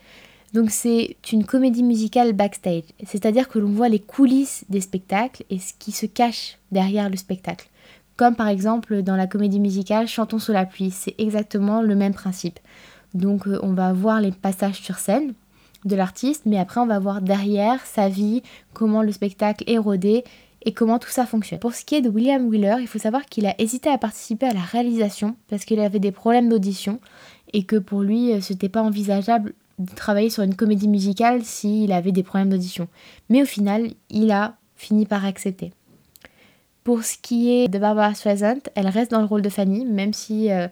Donc 0.53 0.69
c'est 0.69 1.17
une 1.31 1.45
comédie 1.45 1.83
musicale 1.83 2.31
backstage, 2.31 2.83
c'est-à-dire 3.05 3.49
que 3.49 3.59
l'on 3.59 3.71
voit 3.71 3.89
les 3.89 3.99
coulisses 3.99 4.63
des 4.69 4.79
spectacles 4.79 5.43
et 5.49 5.59
ce 5.59 5.73
qui 5.77 5.91
se 5.91 6.05
cache 6.05 6.57
derrière 6.71 7.09
le 7.09 7.17
spectacle. 7.17 7.67
Comme 8.15 8.35
par 8.35 8.47
exemple 8.47 9.01
dans 9.01 9.17
la 9.17 9.27
comédie 9.27 9.59
musicale 9.59 10.07
Chantons 10.07 10.39
sous 10.39 10.53
la 10.53 10.65
pluie, 10.65 10.91
c'est 10.91 11.15
exactement 11.17 11.81
le 11.81 11.95
même 11.95 12.13
principe. 12.13 12.59
Donc 13.13 13.47
euh, 13.47 13.59
on 13.61 13.73
va 13.73 13.91
voir 13.91 14.21
les 14.21 14.31
passages 14.31 14.81
sur 14.81 14.97
scène 14.99 15.33
de 15.83 15.95
l'artiste, 15.95 16.43
mais 16.45 16.57
après 16.57 16.79
on 16.79 16.87
va 16.87 16.99
voir 16.99 17.21
derrière 17.21 17.85
sa 17.85 18.07
vie, 18.07 18.41
comment 18.73 19.01
le 19.01 19.11
spectacle 19.11 19.63
est 19.67 19.77
rodé 19.77 20.23
et 20.67 20.73
comment 20.73 20.99
tout 20.99 21.09
ça 21.09 21.25
fonctionne. 21.25 21.59
Pour 21.59 21.73
ce 21.73 21.85
qui 21.85 21.95
est 21.95 22.01
de 22.01 22.09
William 22.09 22.45
Wheeler, 22.45 22.75
il 22.81 22.87
faut 22.87 22.99
savoir 22.99 23.25
qu'il 23.25 23.45
a 23.45 23.55
hésité 23.57 23.89
à 23.89 23.97
participer 23.97 24.47
à 24.47 24.53
la 24.53 24.59
réalisation 24.59 25.37
parce 25.47 25.63
qu'il 25.63 25.79
avait 25.79 25.99
des 25.99 26.11
problèmes 26.11 26.49
d'audition 26.49 26.99
et 27.53 27.63
que 27.63 27.77
pour 27.77 28.01
lui, 28.01 28.33
euh, 28.33 28.41
ce 28.41 28.51
n'était 28.51 28.67
pas 28.67 28.83
envisageable 28.83 29.53
de 29.79 29.95
travailler 29.95 30.29
sur 30.29 30.43
une 30.43 30.55
comédie 30.55 30.89
musicale 30.89 31.45
s'il 31.45 31.93
avait 31.93 32.11
des 32.11 32.21
problèmes 32.21 32.49
d'audition. 32.49 32.89
Mais 33.29 33.41
au 33.41 33.45
final, 33.45 33.91
il 34.09 34.29
a 34.29 34.57
fini 34.75 35.05
par 35.05 35.23
accepter. 35.23 35.71
Pour 36.83 37.03
ce 37.03 37.15
qui 37.17 37.49
est 37.49 37.69
de 37.69 37.79
Barbara 37.79 38.13
Streisand, 38.13 38.59
elle 38.75 38.89
reste 38.89 39.11
dans 39.11 39.21
le 39.21 39.25
rôle 39.25 39.43
de 39.43 39.49
Fanny, 39.49 39.85
même 39.85 40.11
si 40.11 40.51
euh, 40.51 40.67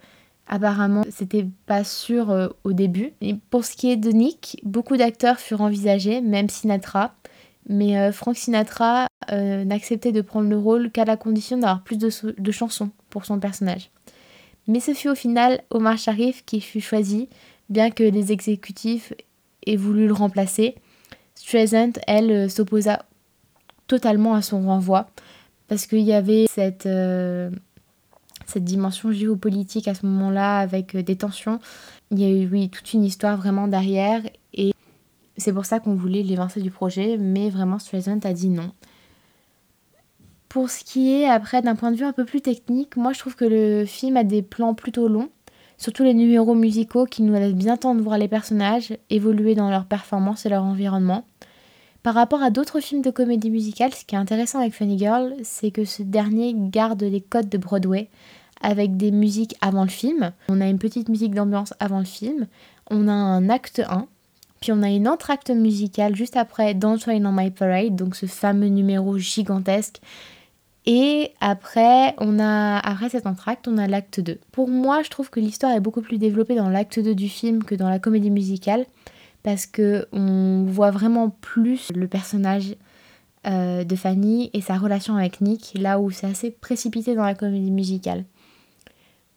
apparemment 0.46 1.06
c'était 1.10 1.48
pas 1.68 1.86
sûr 1.86 2.32
euh, 2.32 2.50
au 2.66 2.74
début. 2.74 3.14
Et 3.22 3.36
pour 3.50 3.64
ce 3.64 3.78
qui 3.78 3.92
est 3.92 3.98
de 3.98 4.10
Nick, 4.10 4.60
beaucoup 4.64 4.98
d'acteurs 4.98 5.40
furent 5.40 5.62
envisagés, 5.62 6.20
même 6.20 6.50
Sinatra. 6.50 7.14
Mais 7.68 7.98
euh, 7.98 8.12
Frank 8.12 8.38
Sinatra 8.38 9.08
euh, 9.32 9.64
n'acceptait 9.66 10.12
de 10.12 10.22
prendre 10.22 10.50
le 10.50 10.58
rôle 10.58 10.92
qu'à 10.92 11.06
la 11.06 11.18
condition 11.18 11.58
d'avoir 11.58 11.84
plus 11.84 11.98
de, 11.98 12.52
chansons 12.52 12.92
pour 13.10 13.26
son 13.26 13.40
personnage. 13.40 13.90
Mais 14.68 14.80
ce 14.80 14.94
fut 14.94 15.10
au 15.10 15.16
final 15.16 15.62
Omar 15.70 15.98
Sharif 15.98 16.44
qui 16.46 16.62
fut 16.62 16.82
choisi, 16.82 17.30
bien 17.70 17.90
que 17.90 18.04
les 18.04 18.32
exécutifs 18.32 19.14
aient 19.66 19.76
voulu 19.76 20.08
le 20.08 20.14
remplacer. 20.14 20.76
Streisand, 21.34 21.94
elle, 22.08 22.32
euh, 22.32 22.50
s'opposa 22.50 23.06
totalement 23.88 24.34
à 24.36 24.42
son 24.42 24.62
renvoi, 24.66 25.08
parce 25.68 25.86
qu'il 25.86 26.00
y 26.00 26.14
avait 26.14 26.46
cette, 26.48 26.88
dimension 28.56 29.12
géopolitique 29.12 29.88
à 29.88 29.94
ce 29.94 30.06
moment-là, 30.06 30.60
avec 30.60 30.96
des 30.96 31.16
tensions. 31.16 31.60
Il 32.10 32.20
y 32.20 32.26
a 32.26 32.30
eu, 32.30 32.48
oui, 32.52 32.70
toute 32.70 32.94
une 32.94 33.04
histoire 33.04 33.38
vraiment 33.38 33.68
derrière, 33.68 34.22
et 34.54 34.75
c'est 35.38 35.54
pour 35.54 35.66
ça 35.66 35.80
qu'on 35.80 35.96
voulait 35.96 36.24
l'évincer 36.24 36.62
du 36.62 36.72
projet, 36.72 37.18
mais 37.18 37.50
vraiment 37.50 37.80
Streisand 37.80 38.20
a 38.24 38.34
dit 38.34 38.50
non. 38.50 38.72
Pour 40.50 40.70
ce 40.70 40.84
qui 40.84 41.14
est 41.14 41.30
après 41.30 41.62
d'un 41.62 41.76
point 41.76 41.92
de 41.92 41.98
vue 41.98 42.06
un 42.06 42.14
peu 42.14 42.26
plus 42.26 42.42
technique, 42.42 42.96
moi 42.96 43.14
je 43.14 43.20
trouve 43.20 43.36
que 43.36 43.46
le 43.46 43.86
film 43.86 44.16
a 44.16 44.24
des 44.24 44.42
plans 44.42 44.74
plutôt 44.74 45.08
longs, 45.08 45.30
Surtout 45.78 46.04
les 46.04 46.14
numéros 46.14 46.56
musicaux 46.56 47.06
qui 47.06 47.22
nous 47.22 47.34
laissent 47.34 47.54
bien 47.54 47.78
temps 47.78 47.96
de 47.96 48.02
voir 48.02 48.18
les 48.18 48.28
personnages 48.28 48.98
évoluer 49.10 49.56
dans 49.56 49.70
leur 49.70 49.86
performance 49.86 50.46
et 50.46 50.50
leur 50.50 50.64
environnement. 50.64 51.26
Par 52.02 52.14
rapport 52.14 52.44
à 52.44 52.50
d'autres 52.50 52.80
films 52.80 53.02
de 53.02 53.10
comédie 53.10 53.50
musicale, 53.50 53.94
ce 53.94 54.06
qui 54.06 54.16
est 54.16 54.20
intéressant 54.20 54.60
avec 54.60 54.74
Funny 54.74 54.98
Girl, 54.98 55.34
c'est 55.44 55.72
que 55.72 55.86
ce 55.86 56.04
dernier 56.04 56.54
garde 56.56 57.04
les 57.04 57.22
codes 57.22 57.50
de 57.50 57.58
Broadway 57.58 58.10
avec 58.62 58.96
des 58.96 59.12
musiques 59.12 59.56
avant 59.60 59.84
le 59.84 59.90
film. 59.90 60.32
On 60.48 60.62
a 60.62 60.68
une 60.68 60.80
petite 60.80 61.10
musique 61.10 61.36
d'ambiance 61.36 61.74
avant 61.80 62.00
le 62.00 62.06
film. 62.06 62.48
On 62.90 63.08
a 63.08 63.12
un 63.12 63.50
acte 63.50 63.82
1. 63.88 64.08
Puis 64.66 64.72
on 64.72 64.82
a 64.82 64.90
une 64.90 65.08
entracte 65.08 65.52
musicale 65.52 66.16
juste 66.16 66.36
après 66.36 66.74
Don't 66.74 66.98
on 67.08 67.32
My 67.32 67.52
Parade, 67.52 67.96
donc 67.96 68.16
ce 68.16 68.26
fameux 68.26 68.66
numéro 68.66 69.16
gigantesque 69.20 70.02
et 70.88 71.34
après, 71.40 72.16
on 72.18 72.40
a, 72.40 72.80
après 72.80 73.10
cet 73.10 73.28
entracte, 73.28 73.68
on 73.68 73.78
a 73.78 73.86
l'acte 73.86 74.22
2. 74.22 74.40
Pour 74.52 74.68
moi, 74.68 75.04
je 75.04 75.12
trouve 75.12 75.30
que 75.30 75.40
l'histoire 75.40 75.72
est 75.74 75.82
beaucoup 75.82 76.02
plus 76.02 76.18
développée 76.18 76.56
dans 76.56 76.70
l'acte 76.70 77.00
2 77.00 77.14
du 77.14 77.30
film 77.30 77.64
que 77.64 77.76
dans 77.76 77.90
la 77.92 78.00
comédie 78.00 78.32
musicale, 78.32 78.88
parce 79.44 79.68
que 79.68 80.08
on 80.12 80.66
voit 80.68 80.90
vraiment 80.90 81.30
plus 81.30 81.92
le 81.94 82.08
personnage 82.08 82.76
euh, 83.46 83.84
de 83.84 83.96
Fanny 83.96 84.50
et 84.54 84.62
sa 84.62 84.80
relation 84.80 85.16
avec 85.16 85.42
Nick, 85.42 85.76
là 85.80 86.00
où 86.00 86.10
c'est 86.10 86.26
assez 86.26 86.50
précipité 86.50 87.14
dans 87.14 87.26
la 87.26 87.36
comédie 87.36 87.70
musicale. 87.70 88.24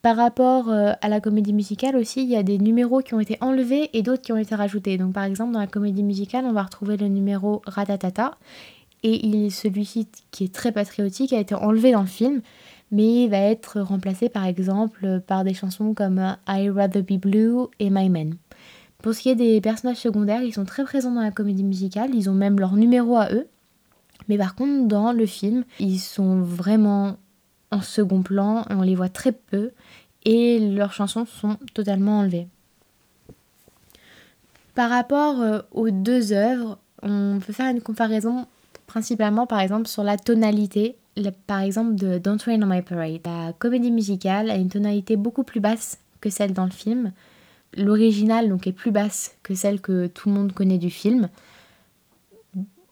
Par 0.00 0.16
rapport 0.16 0.70
euh, 0.70 0.92
à 1.00 1.08
la 1.08 1.20
comédie 1.20 1.52
musicale 1.52 1.96
aussi, 1.96 2.22
il 2.22 2.28
y 2.28 2.36
a 2.36 2.44
des 2.44 2.58
numéros 2.58 3.00
qui 3.00 3.14
ont 3.14 3.20
été 3.20 3.36
enlevés 3.40 3.90
et 3.92 4.02
d'autres 4.02 4.22
qui 4.22 4.32
ont 4.32 4.36
été 4.36 4.54
rajoutés. 4.54 4.96
Donc 4.96 5.12
par 5.12 5.24
exemple, 5.24 5.52
dans 5.52 5.60
la 5.60 5.66
comédie 5.66 6.04
musicale, 6.04 6.44
on 6.44 6.52
va 6.52 6.62
retrouver 6.62 6.96
le 6.96 7.08
numéro 7.08 7.62
Ratatata 7.66 8.38
et 9.02 9.50
celui-ci 9.50 10.08
qui 10.30 10.44
est 10.44 10.54
très 10.54 10.72
patriotique 10.72 11.32
a 11.32 11.40
été 11.40 11.54
enlevé 11.54 11.92
dans 11.92 12.00
le 12.00 12.06
film, 12.06 12.42
mais 12.90 13.24
il 13.24 13.28
va 13.28 13.38
être 13.38 13.80
remplacé 13.80 14.28
par 14.28 14.44
exemple 14.44 15.20
par 15.26 15.44
des 15.44 15.54
chansons 15.54 15.94
comme 15.94 16.36
I 16.48 16.70
Rather 16.70 17.02
Be 17.02 17.20
Blue 17.20 17.66
et 17.78 17.90
My 17.90 18.08
Man. 18.08 18.34
Pour 19.02 19.14
ce 19.14 19.20
qui 19.20 19.28
est 19.28 19.36
des 19.36 19.60
personnages 19.60 19.98
secondaires, 19.98 20.42
ils 20.42 20.52
sont 20.52 20.64
très 20.64 20.82
présents 20.82 21.12
dans 21.12 21.22
la 21.22 21.30
comédie 21.30 21.62
musicale, 21.62 22.10
ils 22.14 22.28
ont 22.28 22.34
même 22.34 22.58
leur 22.58 22.74
numéro 22.74 23.16
à 23.16 23.30
eux, 23.32 23.46
mais 24.28 24.36
par 24.36 24.56
contre 24.56 24.88
dans 24.88 25.12
le 25.12 25.26
film, 25.26 25.64
ils 25.78 26.00
sont 26.00 26.40
vraiment 26.40 27.16
en 27.70 27.80
second 27.80 28.22
plan, 28.22 28.64
on 28.70 28.82
les 28.82 28.94
voit 28.94 29.08
très 29.08 29.32
peu 29.32 29.70
et 30.24 30.58
leurs 30.58 30.92
chansons 30.92 31.26
sont 31.26 31.56
totalement 31.74 32.20
enlevées. 32.20 32.48
Par 34.74 34.90
rapport 34.90 35.40
euh, 35.40 35.60
aux 35.72 35.90
deux 35.90 36.32
œuvres, 36.32 36.78
on 37.02 37.40
peut 37.44 37.52
faire 37.52 37.70
une 37.70 37.80
comparaison 37.80 38.46
principalement 38.86 39.46
par 39.46 39.60
exemple 39.60 39.88
sur 39.88 40.02
la 40.02 40.16
tonalité, 40.16 40.96
par 41.46 41.60
exemple 41.60 41.94
de 41.94 42.18
Don't 42.18 42.38
Rain 42.44 42.62
on 42.62 42.66
My 42.66 42.82
Parade. 42.82 43.20
La 43.24 43.52
comédie 43.52 43.90
musicale 43.90 44.50
a 44.50 44.56
une 44.56 44.68
tonalité 44.68 45.16
beaucoup 45.16 45.42
plus 45.42 45.60
basse 45.60 45.98
que 46.20 46.30
celle 46.30 46.52
dans 46.52 46.64
le 46.64 46.70
film. 46.70 47.12
L'original 47.76 48.48
donc 48.48 48.66
est 48.66 48.72
plus 48.72 48.90
basse 48.90 49.36
que 49.42 49.54
celle 49.54 49.80
que 49.80 50.06
tout 50.06 50.28
le 50.28 50.34
monde 50.34 50.52
connaît 50.52 50.78
du 50.78 50.90
film. 50.90 51.28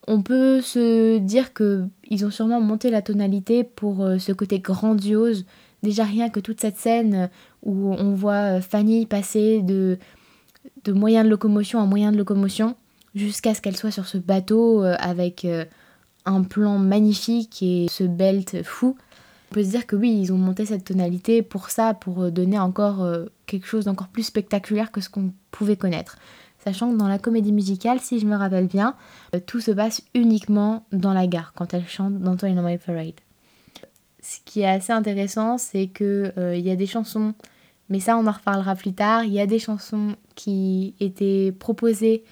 On 0.07 0.23
peut 0.23 0.61
se 0.61 1.19
dire 1.19 1.53
que 1.53 1.85
ils 2.09 2.25
ont 2.25 2.31
sûrement 2.31 2.61
monté 2.61 2.91
la 2.91 3.03
tonalité 3.03 3.65
pour 3.65 4.05
euh, 4.05 4.19
ce 4.19 4.33
côté 4.33 4.61
grandiose. 4.61 5.45
Déjà 5.83 6.05
rien 6.05 6.31
que 6.31 6.41
toute 6.41 6.61
cette 6.61 6.77
scène 6.77 7.29
où 7.63 7.93
on 7.93 8.15
voit 8.15 8.59
euh, 8.59 8.61
Fanny 8.61 9.07
passer 9.07 9.63
de, 9.63 9.99
de 10.85 10.93
moyen 10.93 11.25
de 11.25 11.29
locomotion 11.29 11.81
à 11.81 11.87
moyen 11.87 12.13
de 12.13 12.17
locomotion 12.17 12.77
jusqu'à 13.15 13.55
ce 13.55 13.61
qu'elle 13.61 13.77
soit 13.77 13.91
sur 13.91 14.07
ce 14.07 14.19
bateau 14.19 14.85
euh, 14.85 14.95
avec 14.99 15.47
un 16.27 16.43
plan 16.43 16.79
magnifique 16.79 17.63
et 17.63 17.87
ce 17.89 18.05
belt 18.05 18.63
fou. 18.65 18.97
On 19.51 19.55
peut 19.55 19.65
se 19.65 19.71
dire 19.71 19.87
que 19.87 19.97
oui, 19.97 20.19
ils 20.21 20.33
ont 20.33 20.39
monté 20.39 20.67
cette 20.67 20.85
tonalité 20.85 21.43
pour 21.43 21.71
ça, 21.71 21.95
pour 21.95 22.31
donner 22.31 22.59
encore 22.59 23.03
euh, 23.03 23.27
quelque 23.47 23.67
chose 23.67 23.85
d'encore 23.85 24.09
plus 24.09 24.25
spectaculaire 24.25 24.91
que 24.91 25.01
ce 25.01 25.09
qu'on 25.09 25.33
pouvait 25.53 25.77
connaître. 25.77 26.19
Sachant 26.67 26.91
que 26.91 26.97
dans 26.97 27.07
la 27.07 27.21
comédie 27.21 27.53
musicale, 27.53 28.01
si 28.01 28.19
je 28.19 28.27
me 28.27 28.35
rappelle 28.35 28.67
bien, 28.67 28.97
euh, 29.37 29.39
tout 29.39 29.61
se 29.61 29.71
passe 29.71 30.03
uniquement 30.15 30.85
dans 30.91 31.13
la 31.13 31.29
gare 31.29 31.53
quand 31.55 31.73
elle 31.75 31.87
chante 31.87 32.19
dans 32.19 32.37
in 32.43 32.61
My 32.61 32.77
Parade. 32.77 33.21
Ce 34.21 34.39
qui 34.45 34.63
est 34.63 34.69
assez 34.69 34.93
intéressant, 34.93 35.59
c'est 35.59 35.87
que 35.87 36.33
euh, 36.37 36.57
il 36.57 36.67
y 36.67 36.71
a 36.73 36.75
des 36.75 36.89
chansons, 36.89 37.35
mais 37.89 38.01
ça 38.01 38.19
on 38.19 38.27
en 38.27 38.33
reparlera 38.33 38.75
plus 38.75 38.93
tard. 38.93 39.23
Il 39.23 39.33
y 39.33 39.39
a 39.39 39.47
des 39.47 39.61
chansons 39.61 40.17
qui 40.35 40.97
étaient 40.99 41.55
proposées 41.57 42.25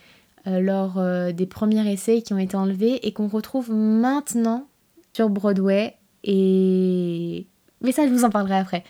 euh, 0.49 0.59
lors 0.59 1.01
des 1.33 1.47
premiers 1.47 1.89
essais 1.93 2.21
qui 2.21 2.35
ont 2.35 2.39
été 2.39 2.57
enlevés 2.57 3.07
et 3.07 3.13
qu'on 3.13 3.29
retrouve 3.29 3.71
maintenant 3.71 4.67
sur 5.13 5.31
Broadway. 5.31 5.95
Et... 6.25 7.47
Mais 7.83 7.93
ça, 7.93 8.05
je 8.09 8.13
vous 8.13 8.25
en 8.25 8.31
parlerai 8.31 8.57
après. 8.57 8.83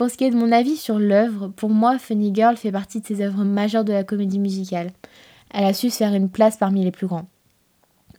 Pour 0.00 0.08
ce 0.08 0.16
qui 0.16 0.24
est 0.24 0.30
de 0.30 0.36
mon 0.36 0.50
avis 0.50 0.78
sur 0.78 0.98
l'œuvre, 0.98 1.48
pour 1.48 1.68
moi, 1.68 1.98
Funny 1.98 2.34
Girl 2.34 2.56
fait 2.56 2.72
partie 2.72 3.02
de 3.02 3.06
ces 3.06 3.20
œuvres 3.20 3.44
majeures 3.44 3.84
de 3.84 3.92
la 3.92 4.02
comédie 4.02 4.38
musicale. 4.38 4.92
Elle 5.52 5.66
a 5.66 5.74
su 5.74 5.90
se 5.90 5.98
faire 5.98 6.14
une 6.14 6.30
place 6.30 6.56
parmi 6.56 6.82
les 6.82 6.90
plus 6.90 7.06
grands. 7.06 7.28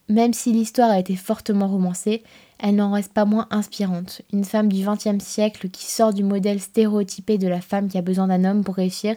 Même 0.08 0.32
si 0.32 0.52
l'histoire 0.52 0.92
a 0.92 1.00
été 1.00 1.16
fortement 1.16 1.68
romancée, 1.68 2.22
elle 2.60 2.76
n'en 2.76 2.92
reste 2.92 3.14
pas 3.14 3.26
moins 3.26 3.48
inspirante. 3.50 4.22
Une 4.32 4.44
femme 4.44 4.72
du 4.72 4.86
XXe 4.86 5.26
siècle 5.26 5.70
qui 5.70 5.92
sort 5.92 6.14
du 6.14 6.24
modèle 6.24 6.60
stéréotypé 6.60 7.40
de 7.40 7.48
la 7.48 7.62
femme 7.62 7.88
qui 7.88 7.98
a 7.98 8.04
besoin 8.04 8.28
d'un 8.28 8.46
homme 8.46 8.64
pour 8.64 8.76
réussir 8.76 9.16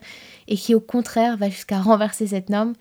et 0.49 0.57
qui 0.57 0.75
au 0.75 0.81
contraire 0.81 1.37
va 1.37 1.51
jusqu'à 1.51 1.81
renverser 1.83 2.29
cette 2.29 2.49
norme, 2.49 2.73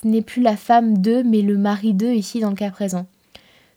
ce 0.00 0.06
n'est 0.06 0.22
plus 0.22 0.42
la 0.42 0.56
femme 0.56 0.96
d'eux, 0.96 1.24
mais 1.24 1.42
le 1.42 1.58
mari 1.58 1.92
d'eux 1.92 2.14
ici 2.14 2.38
dans 2.38 2.50
le 2.50 2.54
cas 2.54 2.70
présent. 2.70 3.08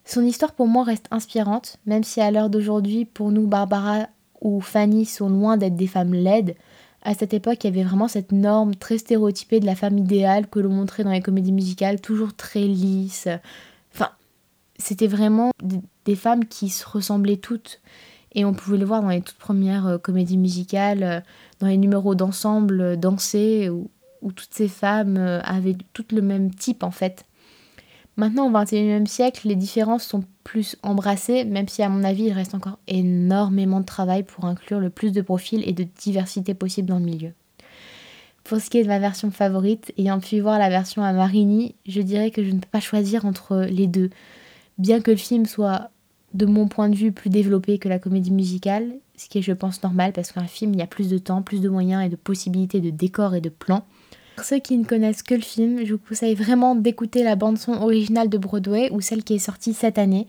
Son 0.05 0.23
histoire 0.23 0.53
pour 0.53 0.67
moi 0.67 0.83
reste 0.83 1.07
inspirante, 1.09 1.77
même 1.87 2.03
si 2.03 2.21
à 2.21 2.29
l'heure 2.29 2.51
d'aujourd'hui, 2.51 3.05
pour 3.05 3.31
nous, 3.31 3.47
Barbara 3.47 4.05
ou 4.41 4.59
Fanny 4.59 5.05
sont 5.05 5.29
loin 5.29 5.57
d'être 5.57 5.75
des 5.75 5.87
femmes 5.87 6.13
laides. 6.13 6.55
À 7.03 7.13
cette 7.13 7.33
époque, 7.33 7.63
il 7.63 7.67
y 7.67 7.69
avait 7.69 7.87
vraiment 7.87 8.07
cette 8.07 8.31
norme 8.31 8.75
très 8.75 8.97
stéréotypée 8.97 9.59
de 9.59 9.65
la 9.65 9.75
femme 9.75 9.97
idéale 9.97 10.47
que 10.47 10.59
l'on 10.59 10.69
montrait 10.69 11.03
dans 11.03 11.11
les 11.11 11.21
comédies 11.21 11.51
musicales, 11.51 11.99
toujours 11.99 12.35
très 12.35 12.61
lisse. 12.61 13.27
Enfin, 13.93 14.09
c'était 14.77 15.07
vraiment 15.07 15.51
des 16.05 16.15
femmes 16.15 16.45
qui 16.45 16.69
se 16.69 16.87
ressemblaient 16.87 17.37
toutes. 17.37 17.81
Et 18.33 18.45
on 18.45 18.53
pouvait 18.53 18.77
le 18.77 18.85
voir 18.85 19.01
dans 19.01 19.09
les 19.09 19.21
toutes 19.21 19.37
premières 19.37 19.87
euh, 19.87 19.97
comédies 19.97 20.37
musicales, 20.37 21.03
euh, 21.03 21.19
dans 21.59 21.67
les 21.67 21.77
numéros 21.77 22.15
d'ensemble, 22.15 22.81
euh, 22.81 22.95
danser, 22.95 23.69
ou 23.69 23.89
où 24.21 24.31
toutes 24.31 24.53
ces 24.53 24.67
femmes 24.67 25.17
avaient 25.17 25.75
toutes 25.93 26.11
le 26.11 26.21
même 26.21 26.53
type 26.53 26.83
en 26.83 26.91
fait. 26.91 27.25
Maintenant, 28.17 28.47
au 28.47 28.51
XXIe 28.51 29.07
siècle, 29.07 29.47
les 29.47 29.55
différences 29.55 30.03
sont 30.03 30.23
plus 30.43 30.75
embrassées, 30.83 31.45
même 31.45 31.67
si 31.67 31.81
à 31.81 31.89
mon 31.89 32.03
avis, 32.03 32.25
il 32.25 32.33
reste 32.33 32.53
encore 32.53 32.79
énormément 32.87 33.79
de 33.79 33.85
travail 33.85 34.23
pour 34.23 34.45
inclure 34.45 34.79
le 34.79 34.89
plus 34.89 35.11
de 35.11 35.21
profils 35.21 35.67
et 35.67 35.73
de 35.73 35.85
diversité 35.97 36.53
possible 36.53 36.89
dans 36.89 36.99
le 36.99 37.05
milieu. 37.05 37.31
Pour 38.43 38.59
ce 38.59 38.69
qui 38.69 38.79
est 38.79 38.83
de 38.83 38.87
ma 38.87 38.99
version 38.99 39.31
favorite, 39.31 39.93
ayant 39.97 40.19
pu 40.19 40.39
voir 40.39 40.59
la 40.59 40.69
version 40.69 41.03
à 41.03 41.13
Marigny, 41.13 41.75
je 41.87 42.01
dirais 42.01 42.31
que 42.31 42.43
je 42.43 42.51
ne 42.51 42.59
peux 42.59 42.69
pas 42.69 42.79
choisir 42.79 43.25
entre 43.25 43.65
les 43.69 43.87
deux. 43.87 44.09
Bien 44.77 44.99
que 44.99 45.11
le 45.11 45.17
film 45.17 45.45
soit, 45.45 45.89
de 46.33 46.45
mon 46.45 46.67
point 46.67 46.89
de 46.89 46.95
vue, 46.95 47.11
plus 47.11 47.29
développé 47.29 47.77
que 47.77 47.87
la 47.87 47.99
comédie 47.99 48.31
musicale, 48.31 48.93
ce 49.15 49.29
qui 49.29 49.37
est, 49.37 49.43
je 49.43 49.53
pense, 49.53 49.83
normal 49.83 50.11
parce 50.13 50.31
qu'un 50.31 50.47
film, 50.47 50.73
il 50.73 50.79
y 50.79 50.83
a 50.83 50.87
plus 50.87 51.09
de 51.09 51.17
temps, 51.17 51.43
plus 51.43 51.61
de 51.61 51.69
moyens 51.69 52.03
et 52.03 52.09
de 52.09 52.15
possibilités 52.15 52.81
de 52.81 52.89
décors 52.89 53.35
et 53.35 53.41
de 53.41 53.49
plans. 53.49 53.85
Pour 54.35 54.45
ceux 54.45 54.59
qui 54.59 54.77
ne 54.77 54.85
connaissent 54.85 55.23
que 55.23 55.35
le 55.35 55.41
film, 55.41 55.85
je 55.85 55.93
vous 55.93 55.99
conseille 55.99 56.35
vraiment 56.35 56.75
d'écouter 56.75 57.23
la 57.23 57.35
bande-son 57.35 57.73
originale 57.73 58.29
de 58.29 58.37
Broadway 58.37 58.89
ou 58.91 59.01
celle 59.01 59.23
qui 59.23 59.35
est 59.35 59.39
sortie 59.39 59.73
cette 59.73 59.97
année. 59.97 60.27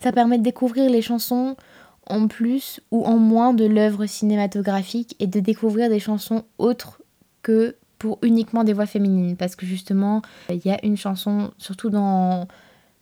Ça 0.00 0.12
permet 0.12 0.38
de 0.38 0.42
découvrir 0.42 0.90
les 0.90 1.02
chansons 1.02 1.56
en 2.06 2.26
plus 2.26 2.80
ou 2.90 3.04
en 3.04 3.18
moins 3.18 3.54
de 3.54 3.64
l'œuvre 3.64 4.06
cinématographique 4.06 5.14
et 5.20 5.26
de 5.26 5.40
découvrir 5.40 5.88
des 5.88 6.00
chansons 6.00 6.44
autres 6.58 7.00
que 7.42 7.76
pour 7.98 8.18
uniquement 8.22 8.64
des 8.64 8.72
voix 8.72 8.86
féminines. 8.86 9.36
Parce 9.36 9.54
que 9.54 9.64
justement, 9.64 10.22
il 10.50 10.60
y 10.64 10.70
a 10.70 10.84
une 10.84 10.96
chanson, 10.96 11.52
surtout 11.58 11.90
dans 11.90 12.48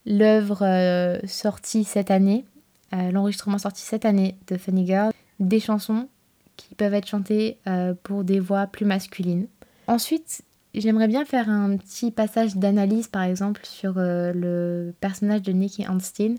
l'œuvre 0.04 0.62
euh, 0.62 1.18
sortie 1.26 1.84
cette 1.84 2.10
année, 2.10 2.44
euh, 2.92 3.10
l'enregistrement 3.10 3.58
sorti 3.58 3.82
cette 3.82 4.04
année 4.04 4.36
de 4.48 4.56
Funny 4.56 4.86
Girl, 4.86 5.12
des 5.38 5.60
chansons 5.60 6.08
qui 6.56 6.74
peuvent 6.74 6.92
être 6.92 7.06
chantées 7.06 7.58
euh, 7.66 7.94
pour 8.02 8.24
des 8.24 8.40
voix 8.40 8.66
plus 8.66 8.84
masculines. 8.84 9.46
Ensuite, 9.90 10.42
j'aimerais 10.72 11.08
bien 11.08 11.24
faire 11.24 11.50
un 11.50 11.76
petit 11.76 12.12
passage 12.12 12.54
d'analyse 12.54 13.08
par 13.08 13.24
exemple 13.24 13.62
sur 13.64 13.94
euh, 13.96 14.32
le 14.32 14.94
personnage 15.00 15.42
de 15.42 15.50
Nicky 15.50 15.82
Einstein 15.82 16.36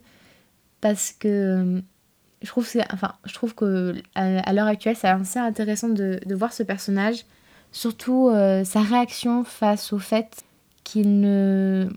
parce 0.80 1.12
que 1.12 1.28
euh, 1.28 1.82
je 2.42 2.48
trouve, 2.48 2.66
enfin, 2.94 3.12
que 3.58 3.94
à, 4.16 4.54
l'heure 4.54 4.68
actuelle 4.68 4.96
c'est 4.96 5.10
assez 5.10 5.38
intéressant 5.38 5.90
de, 5.90 6.22
voir 6.34 6.54
ce 6.54 6.64
personnage, 6.64 7.26
surtout 7.74 8.30
euh, 8.30 8.64
sa 8.64 8.80
réaction 8.80 9.44
face 9.44 9.92
au 9.92 10.00
fait 10.00 10.46
qu'il 10.86 11.20
ne, 11.20 11.90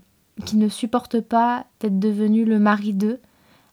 qu'il 0.45 0.59
ne 0.59 0.67
supporte 0.67 1.21
pas 1.21 1.67
d'être 1.79 1.99
devenu 1.99 2.43
le 2.43 2.59
mari 2.59 2.93
d'eux. 2.93 3.21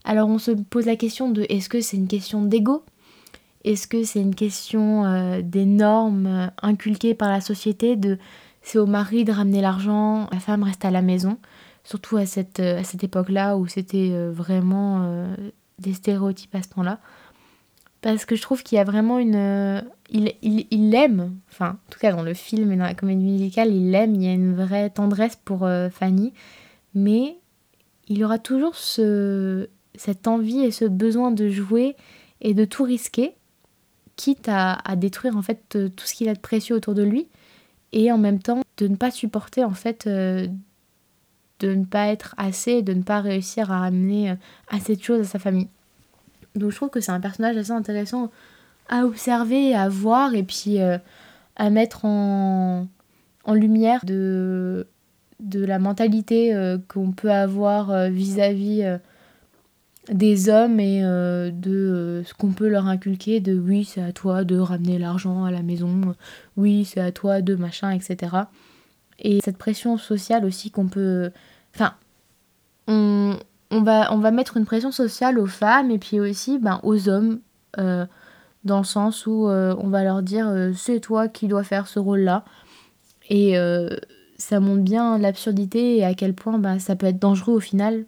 Alors 0.05 0.29
on 0.29 0.39
se 0.39 0.53
pose 0.53 0.87
la 0.87 0.95
question 0.95 1.33
de 1.33 1.47
est-ce 1.49 1.69
que 1.69 1.81
c'est 1.81 1.97
une 1.97 2.07
question 2.07 2.43
d'ego? 2.43 2.85
Est-ce 3.65 3.87
que 3.87 4.03
c'est 4.05 4.21
une 4.21 4.35
question 4.35 5.41
des 5.41 5.67
normes 5.67 6.51
inculquées 6.63 7.15
par 7.15 7.31
la 7.31 7.41
société 7.41 7.97
de 7.97 8.19
c'est 8.63 8.79
au 8.79 8.87
mari 8.87 9.25
de 9.25 9.33
ramener 9.33 9.61
l'argent, 9.61 10.29
la 10.33 10.39
femme 10.39 10.63
reste 10.63 10.85
à 10.85 10.91
la 10.91 11.03
maison, 11.03 11.39
surtout 11.85 12.17
à 12.17 12.27
cette, 12.27 12.61
euh, 12.61 12.79
à 12.79 12.85
cette 12.85 13.05
époque-là 13.05 13.57
où 13.57 13.67
c'était 13.67 14.11
euh, 14.13 14.31
vraiment 14.33 15.03
euh, 15.03 15.35
des 15.79 15.93
stéréotypes 15.93 16.55
à 16.55 16.63
ce 16.63 16.69
temps-là. 16.71 17.01
parce 18.01 18.25
que 18.25 18.37
je 18.37 18.43
trouve 18.43 18.63
qu'il 18.63 18.77
y 18.77 18.81
a 18.81 18.85
vraiment 18.85 19.19
une... 19.19 19.83
Il, 20.11 20.33
il, 20.43 20.67
il 20.71 20.91
l'aime, 20.91 21.37
enfin 21.51 21.71
en 21.71 21.91
tout 21.91 21.99
cas 21.99 22.13
dans 22.13 22.23
le 22.23 22.35
film 22.35 22.71
et 22.71 22.77
dans 22.77 22.85
la 22.85 22.95
comédie 22.95 23.25
musicale, 23.25 23.73
il 23.73 23.91
l'aime, 23.91 24.15
il 24.15 24.23
y 24.23 24.29
a 24.29 24.33
une 24.33 24.55
vraie 24.55 24.91
tendresse 24.91 25.37
pour 25.37 25.67
Fanny, 25.91 26.35
mais 26.95 27.39
il 28.09 28.23
aura 28.23 28.39
toujours 28.39 28.77
ce, 28.77 29.71
cette 29.95 30.29
envie 30.29 30.61
et 30.61 30.71
ce 30.71 30.85
besoin 30.85 31.31
de 31.31 31.49
jouer 31.49 31.97
et 32.43 32.53
de 32.53 32.67
tout 32.67 32.83
risquer, 32.83 33.35
quitte 34.17 34.49
à, 34.49 34.79
détruire 34.97 35.37
en 35.37 35.43
fait 35.43 35.77
euh, 35.77 35.89
tout 35.89 36.07
ce 36.07 36.15
qu'il 36.15 36.29
a 36.29 36.35
de 36.35 36.41
précieux 36.41 36.77
autour 36.77 36.95
de 36.95 37.03
lui, 37.03 37.29
et 37.93 38.11
en 38.13 38.19
même 38.19 38.39
temps 38.39 38.63
de 38.79 38.89
ne 38.89 38.97
pas 38.97 39.11
supporter 39.11 39.65
en 39.65 39.75
fait 39.75 40.07
euh, 40.07 40.47
de 41.61 41.75
ne 41.75 41.85
pas 41.85 42.09
être 42.09 42.35
assez, 42.37 42.83
de 42.83 42.93
ne 42.93 43.03
pas 43.03 43.21
réussir 43.21 43.71
à 43.71 43.85
amener 43.85 44.31
euh, 44.31 44.35
assez 44.69 44.97
de 44.97 45.03
choses 45.03 45.21
à 45.21 45.25
sa 45.25 45.39
famille. 45.39 45.69
Donc 46.55 46.71
je 46.71 46.77
trouve 46.77 46.91
que 46.91 47.01
c'est 47.01 47.13
un 47.13 47.21
personnage 47.21 47.57
assez 47.57 47.73
intéressant 47.73 48.31
à 48.89 49.05
observer, 49.05 49.75
à 49.75 49.89
voir 49.89 50.35
et 50.35 50.43
puis 50.43 50.79
à 50.81 51.71
mettre 51.71 52.05
en, 52.05 52.87
en 53.45 53.55
lumière 53.55 54.05
de, 54.05 54.87
de 55.41 55.65
la 55.65 55.79
mentalité 55.79 56.55
qu'on 56.89 57.13
peut 57.13 57.31
avoir 57.31 58.11
vis-à-vis 58.11 58.83
des 60.11 60.49
hommes 60.49 60.81
et 60.81 61.05
euh, 61.05 61.51
de 61.53 61.71
euh, 61.71 62.25
ce 62.25 62.35
qu'on 62.35 62.53
peut 62.53 62.69
leur 62.69 62.87
inculquer 62.89 63.41
de 63.41 63.57
oui 63.57 63.85
c'est 63.85 64.03
à 64.03 64.13
toi 64.13 64.43
de 64.43 64.59
ramener 64.59 64.99
l'argent 64.99 65.45
à 65.45 65.51
la 65.51 65.63
maison, 65.63 66.15
oui 66.57 66.85
c'est 66.85 67.01
à 67.01 67.13
toi 67.13 67.41
de 67.41 67.55
machin, 67.55 67.91
etc. 67.91 68.37
Et 69.19 69.41
cette 69.45 69.59
pression 69.59 69.99
sociale 69.99 70.45
aussi 70.45 70.71
qu'on 70.71 70.89
peut... 70.89 71.31
Enfin, 71.75 71.95
on, 72.89 73.37
va, 73.71 74.13
on 74.13 74.19
va 74.19 74.31
mettre 74.33 74.57
une 74.57 74.65
pression 74.65 74.91
sociale 74.91 75.39
aux 75.39 75.47
femmes 75.47 75.91
et 75.93 75.99
puis 75.99 76.19
aussi 76.19 76.59
ben, 76.59 76.81
aux 76.83 77.09
hommes, 77.09 77.41
euh, 77.79 78.05
dans 78.65 78.79
le 78.79 78.85
sens 78.85 79.27
où 79.27 79.47
on 79.47 79.89
va 79.89 80.03
leur 80.03 80.23
dire 80.23 80.73
c'est 80.75 80.99
toi 81.01 81.29
qui 81.29 81.47
dois 81.47 81.63
faire 81.63 81.87
ce 81.87 82.01
rôle-là. 82.01 82.45
Et 83.31 83.55
ça 84.37 84.61
montre 84.61 84.83
bien 84.83 85.19
l'absurdité 85.19 85.99
et 85.99 86.05
à 86.05 86.15
quel 86.15 86.35
point 86.35 86.59
ben, 86.59 86.79
ça 86.81 86.97
peut 86.97 87.07
être 87.07 87.21
dangereux 87.21 87.55
au 87.55 87.61
final 87.61 88.05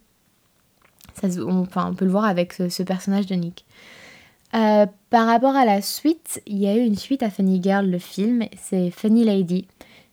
on, 1.22 1.66
peut 1.94 2.04
le 2.04 2.10
voir 2.10 2.24
avec 2.24 2.52
ce, 2.52 2.82
personnage 2.82 3.26
de 3.26 3.34
Nick. 3.34 3.64
Euh, 4.54 4.86
par 5.10 5.26
rapport 5.26 5.56
à 5.56 5.64
la 5.64 5.82
suite, 5.82 6.40
il 6.46 6.58
y 6.58 6.66
a 6.66 6.76
eu 6.76 6.80
une 6.80 6.96
suite 6.96 7.22
à 7.22 7.30
Funny 7.30 7.60
Girl, 7.62 7.90
le 7.90 7.98
film, 7.98 8.44
c'est 8.60 8.90
Funny 8.90 9.24
Lady. 9.24 9.66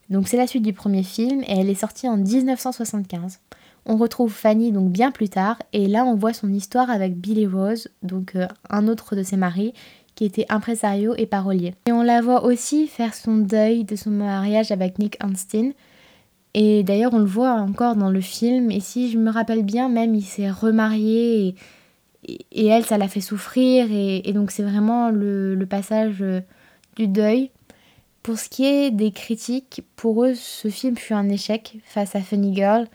Donc 0.10 0.28
c'est 0.28 0.38
la 0.38 0.48
suite 0.48 0.64
du 0.64 0.74
premier 0.74 1.04
film 1.04 1.42
et 1.44 1.60
elle 1.60 1.70
est 1.70 1.76
sortie 1.76 2.10
en 2.10 2.18
1975. 2.18 3.40
On 3.86 3.98
retrouve 3.98 4.32
Fanny 4.32 4.72
donc 4.72 4.92
bien 4.92 5.10
plus 5.10 5.30
tard 5.30 5.58
et 5.74 5.88
là 5.88 6.04
on 6.06 6.16
voit 6.16 6.34
son 6.34 6.52
histoire 6.52 6.90
avec 6.90 7.16
Billy 7.16 7.48
Rose, 7.48 7.88
donc 8.04 8.36
euh, 8.36 8.48
un 8.70 8.88
autre 8.88 9.16
de 9.16 9.24
ses 9.24 9.38
maris 9.38 9.74
qui 10.16 10.26
était 10.26 10.46
impresario 10.50 11.14
et 11.18 11.26
parolier. 11.26 11.74
Et 11.88 11.92
on 11.92 12.04
la 12.04 12.22
voit 12.22 12.44
aussi 12.44 12.88
faire 12.88 13.14
son 13.14 13.38
deuil 13.38 13.86
de 13.86 13.96
son 13.96 14.12
mariage 14.12 14.72
avec 14.72 15.00
Nick 15.00 15.18
Anstein, 15.24 15.74
et 16.54 16.84
d'ailleurs, 16.84 17.14
on 17.14 17.20
le 17.20 17.26
voit 17.26 17.54
encore 17.54 17.96
dans 17.96 18.10
le 18.10 18.22
film. 18.22 18.72
Et 18.72 18.80
si 18.80 19.10
je 19.12 19.18
me 19.18 19.32
rappelle 19.32 19.64
bien, 19.64 19.90
même 19.90 20.16
il 20.16 20.24
s'est 20.24 20.50
remarié 20.50 21.56
et, 22.52 22.68
elle, 22.68 22.86
ça 22.86 22.98
l'a 22.98 23.08
fait 23.08 23.22
souffrir. 23.22 23.88
Et, 23.92 24.32
donc, 24.34 24.52
c'est 24.52 24.64
vraiment 24.64 25.10
le, 25.10 25.66
passage 25.70 26.18
euh, 26.22 26.42
du 26.96 27.08
deuil. 27.08 27.52
Pour 28.22 28.38
ce 28.38 28.50
qui 28.50 28.66
est 28.66 28.92
des 28.92 29.12
critiques, 29.12 29.84
pour 29.96 30.24
eux, 30.26 30.36
ce 30.36 30.68
film 30.68 30.96
fut 30.98 31.14
un 31.14 31.30
échec 31.30 31.78
face 31.86 32.16
à 32.16 32.22
Funny 32.22 32.54
Girl. 32.56 32.88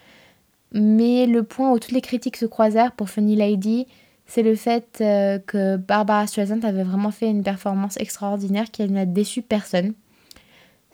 Mais 0.73 1.27
le 1.27 1.42
point 1.42 1.73
où 1.73 1.79
toutes 1.79 1.92
les 1.92 2.01
critiques 2.01 2.37
se 2.37 2.47
croisèrent 2.47 2.92
pour 2.92 3.09
Funny 3.09 3.37
Lady, 3.37 3.87
c'est 4.27 4.42
le 4.42 4.55
fait 4.55 4.99
euh, 5.01 5.38
que 5.38 5.77
Barbara 5.77 6.27
Streisand 6.27 6.61
avait 6.62 6.83
vraiment 6.83 7.11
fait 7.11 7.29
une 7.31 7.42
performance 7.42 7.97
extraordinaire 7.97 8.71
qui 8.71 8.87
n'a 8.88 9.07
déçu 9.07 9.42
personne. 9.42 9.95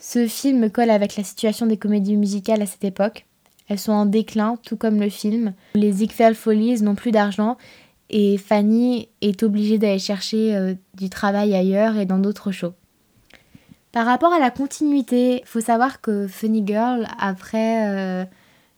Ce 0.05 0.27
film 0.27 0.69
colle 0.69 0.91
avec 0.91 1.15
la 1.15 1.23
situation 1.23 1.65
des 1.65 1.77
comédies 1.77 2.17
musicales 2.17 2.61
à 2.61 2.67
cette 2.67 2.83
époque. 2.83 3.25
Elles 3.69 3.79
sont 3.79 3.93
en 3.93 4.05
déclin, 4.05 4.57
tout 4.67 4.77
comme 4.77 4.99
le 4.99 5.09
film. 5.09 5.55
Les 5.77 5.93
Ziegfeld 5.93 6.35
Follies 6.35 6.83
n'ont 6.83 6.97
plus 6.97 7.13
d'argent 7.13 7.57
et 8.11 8.37
Fanny 8.37 9.09
est 9.21 9.45
obligée 9.45 9.79
d'aller 9.79 10.01
chercher 10.01 10.57
euh, 10.57 10.75
du 10.95 11.09
travail 11.09 11.55
ailleurs 11.55 11.99
et 11.99 12.05
dans 12.05 12.19
d'autres 12.19 12.51
shows. 12.51 12.73
Par 13.93 14.05
rapport 14.05 14.33
à 14.33 14.41
la 14.41 14.51
continuité, 14.51 15.43
il 15.43 15.47
faut 15.47 15.61
savoir 15.61 16.01
que 16.01 16.27
Funny 16.27 16.65
Girl, 16.67 17.07
après 17.21 17.89
euh, 17.89 18.25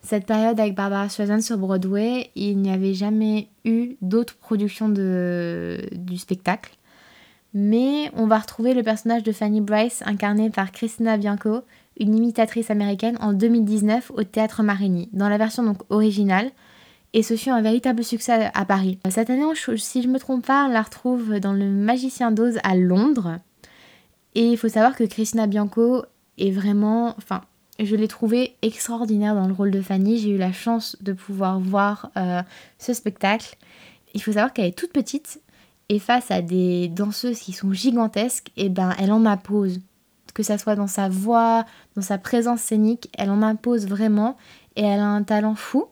cette 0.02 0.26
période 0.26 0.60
avec 0.60 0.74
Barbara 0.74 1.08
Streisand 1.08 1.40
sur 1.40 1.56
Broadway, 1.56 2.32
il 2.34 2.58
n'y 2.58 2.70
avait 2.70 2.92
jamais 2.92 3.48
eu 3.64 3.96
d'autres 4.02 4.37
productions 4.37 4.90
du 4.90 6.18
spectacle 6.18 6.76
mais 7.55 8.11
on 8.14 8.27
va 8.27 8.38
retrouver 8.38 8.75
le 8.75 8.83
personnage 8.83 9.23
de 9.23 9.33
Fanny 9.33 9.61
Bryce 9.61 10.03
incarné 10.05 10.51
par 10.51 10.73
Christina 10.73 11.17
Bianco, 11.17 11.61
une 11.99 12.14
imitatrice 12.14 12.71
américaine 12.71 13.17
en 13.21 13.33
2019 13.33 14.11
au 14.14 14.25
Théâtre 14.25 14.64
Marigny, 14.64 15.09
dans 15.12 15.29
la 15.29 15.38
version 15.38 15.62
donc 15.62 15.79
originale, 15.88 16.51
et 17.12 17.23
ce 17.23 17.37
fut 17.37 17.51
un 17.51 17.62
véritable 17.62 18.03
succès 18.03 18.51
à 18.53 18.64
Paris. 18.64 18.99
Cette 19.09 19.31
année, 19.31 19.45
si 19.77 20.03
je 20.03 20.09
me 20.09 20.19
trompe 20.19 20.45
pas, 20.45 20.67
on 20.67 20.73
la 20.73 20.83
retrouve 20.83 21.38
dans 21.38 21.53
Le 21.53 21.71
Magicien 21.71 22.33
d'Oz 22.33 22.59
à 22.64 22.75
Londres, 22.75 23.38
et 24.35 24.49
il 24.51 24.59
faut 24.59 24.69
savoir 24.69 24.97
que 24.97 25.05
Christina 25.05 25.47
Bianco 25.47 26.05
est 26.38 26.51
vraiment, 26.51 27.14
enfin, 27.17 27.43
je 27.79 27.95
l'ai 27.95 28.09
trouvée 28.09 28.57
extraordinaire 28.62 29.35
dans 29.35 29.47
le 29.47 29.53
rôle 29.53 29.71
de 29.71 29.81
Fanny. 29.81 30.19
J'ai 30.19 30.31
eu 30.31 30.38
la 30.38 30.53
chance 30.53 30.97
de 31.01 31.12
pouvoir 31.12 31.61
voir 31.61 32.11
euh, 32.17 32.43
ce 32.79 32.93
spectacle. 32.93 33.57
Il 34.14 34.23
faut 34.23 34.33
savoir 34.33 34.53
qu'elle 34.53 34.67
est 34.67 34.79
toute 34.79 34.93
petite, 34.93 35.40
et 35.88 35.99
face 35.99 36.31
à 36.31 36.42
des 36.42 36.88
danseuses 36.88 37.40
qui 37.40 37.53
sont 37.53 37.73
gigantesques, 37.73 38.51
et 38.57 38.66
eh 38.66 38.68
ben 38.68 38.94
elle 38.99 39.12
en 39.12 39.27
impose. 39.27 39.81
Que 40.33 40.42
ça 40.42 40.59
soit 40.59 40.75
dans 40.75 40.88
sa 40.88 41.09
voix, 41.09 41.64
dans 41.94 42.03
sa 42.03 42.18
présence 42.18 42.61
scénique, 42.61 43.09
elle 43.16 43.31
en 43.31 43.42
impose 43.42 43.87
vraiment 43.87 44.37
et 44.75 44.83
elle 44.83 44.99
a 44.99 45.07
un 45.07 45.23
talent 45.23 45.55
fou. 45.55 45.87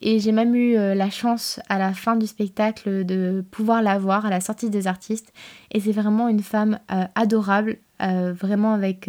Et 0.00 0.18
j'ai 0.18 0.32
même 0.32 0.54
eu 0.54 0.76
euh, 0.76 0.94
la 0.94 1.10
chance 1.10 1.60
à 1.68 1.78
la 1.78 1.92
fin 1.92 2.16
du 2.16 2.26
spectacle 2.26 3.04
de 3.04 3.44
pouvoir 3.50 3.82
la 3.82 3.98
voir 3.98 4.26
à 4.26 4.30
la 4.30 4.40
sortie 4.40 4.68
des 4.68 4.86
artistes. 4.86 5.32
Et 5.70 5.80
c'est 5.80 5.92
vraiment 5.92 6.28
une 6.28 6.42
femme 6.42 6.78
euh, 6.90 7.04
adorable, 7.14 7.76
euh, 8.02 8.32
vraiment 8.32 8.72
avec 8.72 9.08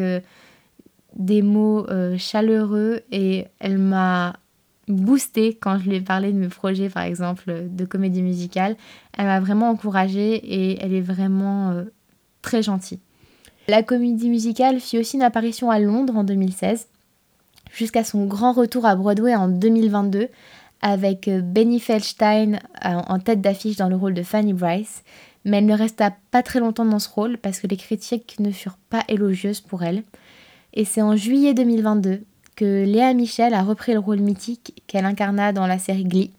des 1.16 1.42
mots 1.42 1.88
chaleureux. 2.18 3.02
Et 3.12 3.48
elle 3.60 3.80
m'a 3.80 4.34
boosté 4.88 5.58
quand 5.60 5.80
je 5.80 5.90
lui 5.90 5.96
ai 5.98 6.02
parlé 6.02 6.32
de 6.32 6.38
mes 6.38 6.48
projets, 6.48 6.90
par 6.90 7.04
exemple, 7.04 7.68
de 7.70 7.86
comédie 7.86 8.22
musicale. 8.22 8.76
Elle 9.18 9.26
m'a 9.26 9.40
vraiment 9.40 9.70
encouragée 9.70 10.36
et 10.36 10.84
elle 10.84 10.94
est 10.94 11.02
vraiment 11.02 11.72
euh, 11.72 11.84
très 12.42 12.62
gentille. 12.62 13.00
La 13.68 13.82
comédie 13.82 14.30
musicale 14.30 14.80
fit 14.80 14.98
aussi 14.98 15.16
une 15.16 15.24
apparition 15.24 15.72
à 15.72 15.80
Londres 15.80 16.18
en 16.18 16.24
2016, 16.24 16.88
jusqu'à 17.74 18.04
son 18.04 18.26
grand 18.26 18.52
retour 18.52 18.86
à 18.86 18.96
Broadway 18.96 19.36
en 19.36 19.48
2022, 19.48 20.28
avec 20.82 21.30
euh, 21.30 21.42
Benny 21.42 21.80
Feldstein 21.80 22.60
euh, 22.86 22.90
en 23.08 23.20
tête 23.20 23.42
d'affiche 23.42 23.78
dans 23.78 23.90
le 23.90 23.96
rôle 23.96 24.14
de 24.14 24.24
Fanny 24.24 24.54
Bryce. 24.54 25.04
Mais 25.46 25.58
elle 25.58 25.66
ne 25.66 25.78
resta 25.78 26.14
pas 26.32 26.44
très 26.44 26.60
longtemps 26.60 26.86
dans 26.86 27.00
ce 27.00 27.10
rôle 27.10 27.38
parce 27.38 27.60
que 27.60 27.68
les 27.68 27.78
critiques 27.78 28.40
ne 28.40 28.52
furent 28.52 28.78
pas 28.90 29.04
élogieuses 29.08 29.60
pour 29.60 29.84
elle. 29.84 30.04
Et 30.74 30.86
c'est 30.86 31.02
en 31.02 31.16
juillet 31.16 31.54
2022 31.54 32.24
que 32.56 32.86
Léa 32.86 33.14
Michel 33.14 33.54
a 33.54 33.64
repris 33.64 33.94
le 33.94 34.00
rôle 34.00 34.20
mythique 34.20 34.84
qu'elle 34.88 35.06
incarna 35.06 35.54
dans 35.54 35.68
la 35.68 35.80
série 35.80 36.06
Glee, 36.06 36.32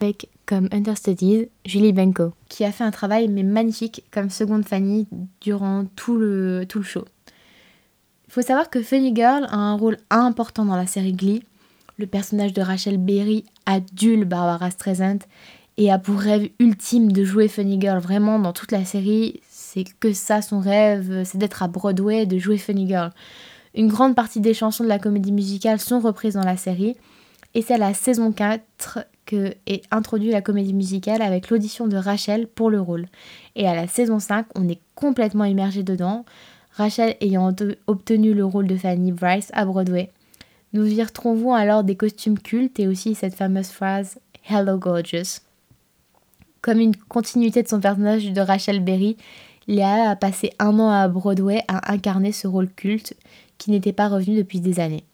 avec 0.00 0.28
comme 0.46 0.68
understudied 0.72 1.48
Julie 1.64 1.92
Benko, 1.92 2.32
qui 2.48 2.64
a 2.64 2.72
fait 2.72 2.84
un 2.84 2.90
travail 2.90 3.28
mais 3.28 3.42
magnifique 3.42 4.04
comme 4.10 4.30
seconde 4.30 4.66
Fanny 4.66 5.06
durant 5.40 5.86
tout 5.96 6.16
le, 6.16 6.64
tout 6.68 6.78
le 6.78 6.84
show. 6.84 7.04
Il 8.28 8.32
faut 8.32 8.42
savoir 8.42 8.68
que 8.68 8.82
Funny 8.82 9.14
Girl 9.14 9.46
a 9.50 9.56
un 9.56 9.74
rôle 9.74 9.96
important 10.10 10.64
dans 10.64 10.76
la 10.76 10.86
série 10.86 11.12
Glee. 11.12 11.44
Le 11.98 12.06
personnage 12.06 12.52
de 12.52 12.60
Rachel 12.60 12.98
Berry 12.98 13.44
adule 13.64 14.24
Barbara 14.24 14.70
Streisand 14.70 15.18
et 15.76 15.90
a 15.90 15.98
pour 15.98 16.18
rêve 16.18 16.50
ultime 16.58 17.12
de 17.12 17.24
jouer 17.24 17.48
Funny 17.48 17.80
Girl. 17.80 17.98
Vraiment, 17.98 18.38
dans 18.38 18.52
toute 18.52 18.72
la 18.72 18.84
série, 18.84 19.40
c'est 19.48 19.84
que 20.00 20.12
ça 20.12 20.42
son 20.42 20.60
rêve, 20.60 21.22
c'est 21.24 21.38
d'être 21.38 21.62
à 21.62 21.68
Broadway, 21.68 22.26
de 22.26 22.38
jouer 22.38 22.58
Funny 22.58 22.88
Girl. 22.88 23.12
Une 23.74 23.88
grande 23.88 24.14
partie 24.14 24.40
des 24.40 24.54
chansons 24.54 24.84
de 24.84 24.88
la 24.88 24.98
comédie 24.98 25.32
musicale 25.32 25.80
sont 25.80 26.00
reprises 26.00 26.34
dans 26.34 26.44
la 26.44 26.56
série. 26.56 26.96
Et 27.54 27.62
c'est 27.62 27.74
à 27.74 27.78
la 27.78 27.94
saison 27.94 28.32
4 28.32 29.06
que 29.26 29.54
est 29.66 29.82
introduite 29.90 30.32
la 30.32 30.42
comédie 30.42 30.74
musicale 30.74 31.22
avec 31.22 31.50
l'audition 31.50 31.86
de 31.86 31.96
Rachel 31.96 32.46
pour 32.46 32.70
le 32.70 32.80
rôle. 32.80 33.06
Et 33.56 33.66
à 33.66 33.74
la 33.74 33.86
saison 33.86 34.18
5, 34.18 34.46
on 34.54 34.68
est 34.68 34.80
complètement 34.94 35.44
immergé 35.44 35.82
dedans, 35.82 36.24
Rachel 36.72 37.16
ayant 37.20 37.54
obtenu 37.86 38.34
le 38.34 38.44
rôle 38.44 38.66
de 38.66 38.76
Fanny 38.76 39.12
Bryce 39.12 39.50
à 39.54 39.64
Broadway. 39.64 40.10
Nous 40.72 40.86
y 40.86 41.02
retrouvons 41.02 41.54
alors 41.54 41.84
des 41.84 41.96
costumes 41.96 42.38
cultes 42.38 42.80
et 42.80 42.88
aussi 42.88 43.14
cette 43.14 43.34
fameuse 43.34 43.68
phrase 43.68 44.18
Hello 44.48 44.76
Gorgeous. 44.76 45.40
Comme 46.60 46.80
une 46.80 46.96
continuité 46.96 47.62
de 47.62 47.68
son 47.68 47.80
personnage 47.80 48.32
de 48.32 48.40
Rachel 48.40 48.80
Berry, 48.80 49.16
Léa 49.68 50.10
a 50.10 50.16
passé 50.16 50.52
un 50.58 50.78
an 50.80 50.90
à 50.90 51.06
Broadway 51.08 51.62
à 51.68 51.92
incarner 51.92 52.32
ce 52.32 52.46
rôle 52.48 52.68
culte 52.68 53.14
qui 53.58 53.70
n'était 53.70 53.92
pas 53.92 54.08
revenu 54.08 54.36
depuis 54.36 54.60
des 54.60 54.80
années. 54.80 55.04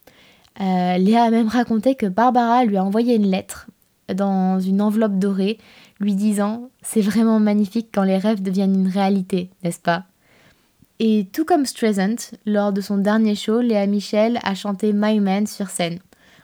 Euh, 0.61 0.99
Léa 0.99 1.25
a 1.25 1.31
même 1.31 1.49
raconté 1.49 1.95
que 1.95 2.07
Barbara 2.07 2.65
lui 2.65 2.77
a 2.77 2.85
envoyé 2.85 3.15
une 3.15 3.31
lettre 3.31 3.69
dans 4.15 4.59
une 4.61 4.83
enveloppe 4.83 5.19
dorée 5.19 5.59
lui 6.01 6.15
disant 6.15 6.71
C'est 6.83 7.01
vraiment 7.01 7.39
magnifique 7.39 7.89
quand 7.93 8.03
les 8.03 8.19
rêves 8.19 8.43
deviennent 8.43 8.75
une 8.75 8.89
réalité, 8.89 9.51
n'est-ce 9.63 9.81
pas? 9.81 10.05
Et 10.99 11.29
tout 11.33 11.45
comme 11.47 11.65
Streisand, 11.65 12.17
lors 12.45 12.73
de 12.73 12.83
son 12.83 12.99
dernier 12.99 13.35
show, 13.35 13.61
Léa 13.61 13.87
Michel 13.87 14.39
a 14.43 14.55
chanté 14.55 14.93
My 14.93 15.19
Man 15.19 15.47
sur 15.47 15.71
scène. 15.71 15.99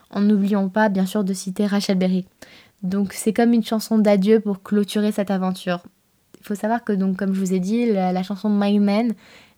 En 0.09 0.21
n'oubliant 0.21 0.69
pas, 0.69 0.89
bien 0.89 1.05
sûr, 1.05 1.23
de 1.23 1.33
citer 1.33 1.67
Rachel 1.67 1.97
Berry. 1.97 2.25
Donc 2.81 3.13
c'est 3.13 3.33
comme 3.33 3.53
une 3.53 3.63
chanson 3.63 3.99
d'adieu 3.99 4.39
pour 4.39 4.63
clôturer 4.63 5.11
cette 5.11 5.29
aventure. 5.29 5.83
Il 6.39 6.45
faut 6.45 6.55
savoir 6.55 6.83
que, 6.83 6.93
donc, 6.93 7.17
comme 7.17 7.33
je 7.33 7.39
vous 7.39 7.53
ai 7.53 7.59
dit, 7.59 7.85
la, 7.91 8.11
la 8.11 8.23
chanson 8.23 8.49
My 8.49 8.79
Man 8.79 9.13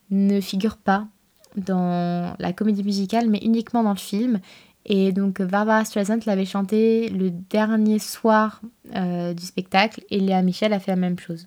ne 0.10 0.42
figure 0.42 0.76
pas 0.76 1.08
dans 1.56 2.36
la 2.38 2.54
comédie 2.54 2.84
musicale, 2.84 3.30
mais 3.30 3.40
uniquement 3.40 3.84
dans 3.84 3.92
le 3.92 3.98
film. 3.98 4.40
Et 4.86 5.12
donc 5.12 5.42
Barbara 5.42 5.86
Streisand 5.86 6.20
l'avait 6.26 6.46
chanté 6.46 7.10
le 7.10 7.30
dernier 7.30 8.00
soir 8.00 8.62
euh, 8.96 9.34
du 9.34 9.46
spectacle 9.46 10.02
et 10.10 10.20
Léa 10.20 10.42
Michel 10.42 10.74
a 10.74 10.80
fait 10.80 10.92
la 10.92 10.98
même 10.98 11.20
chose. 11.20 11.46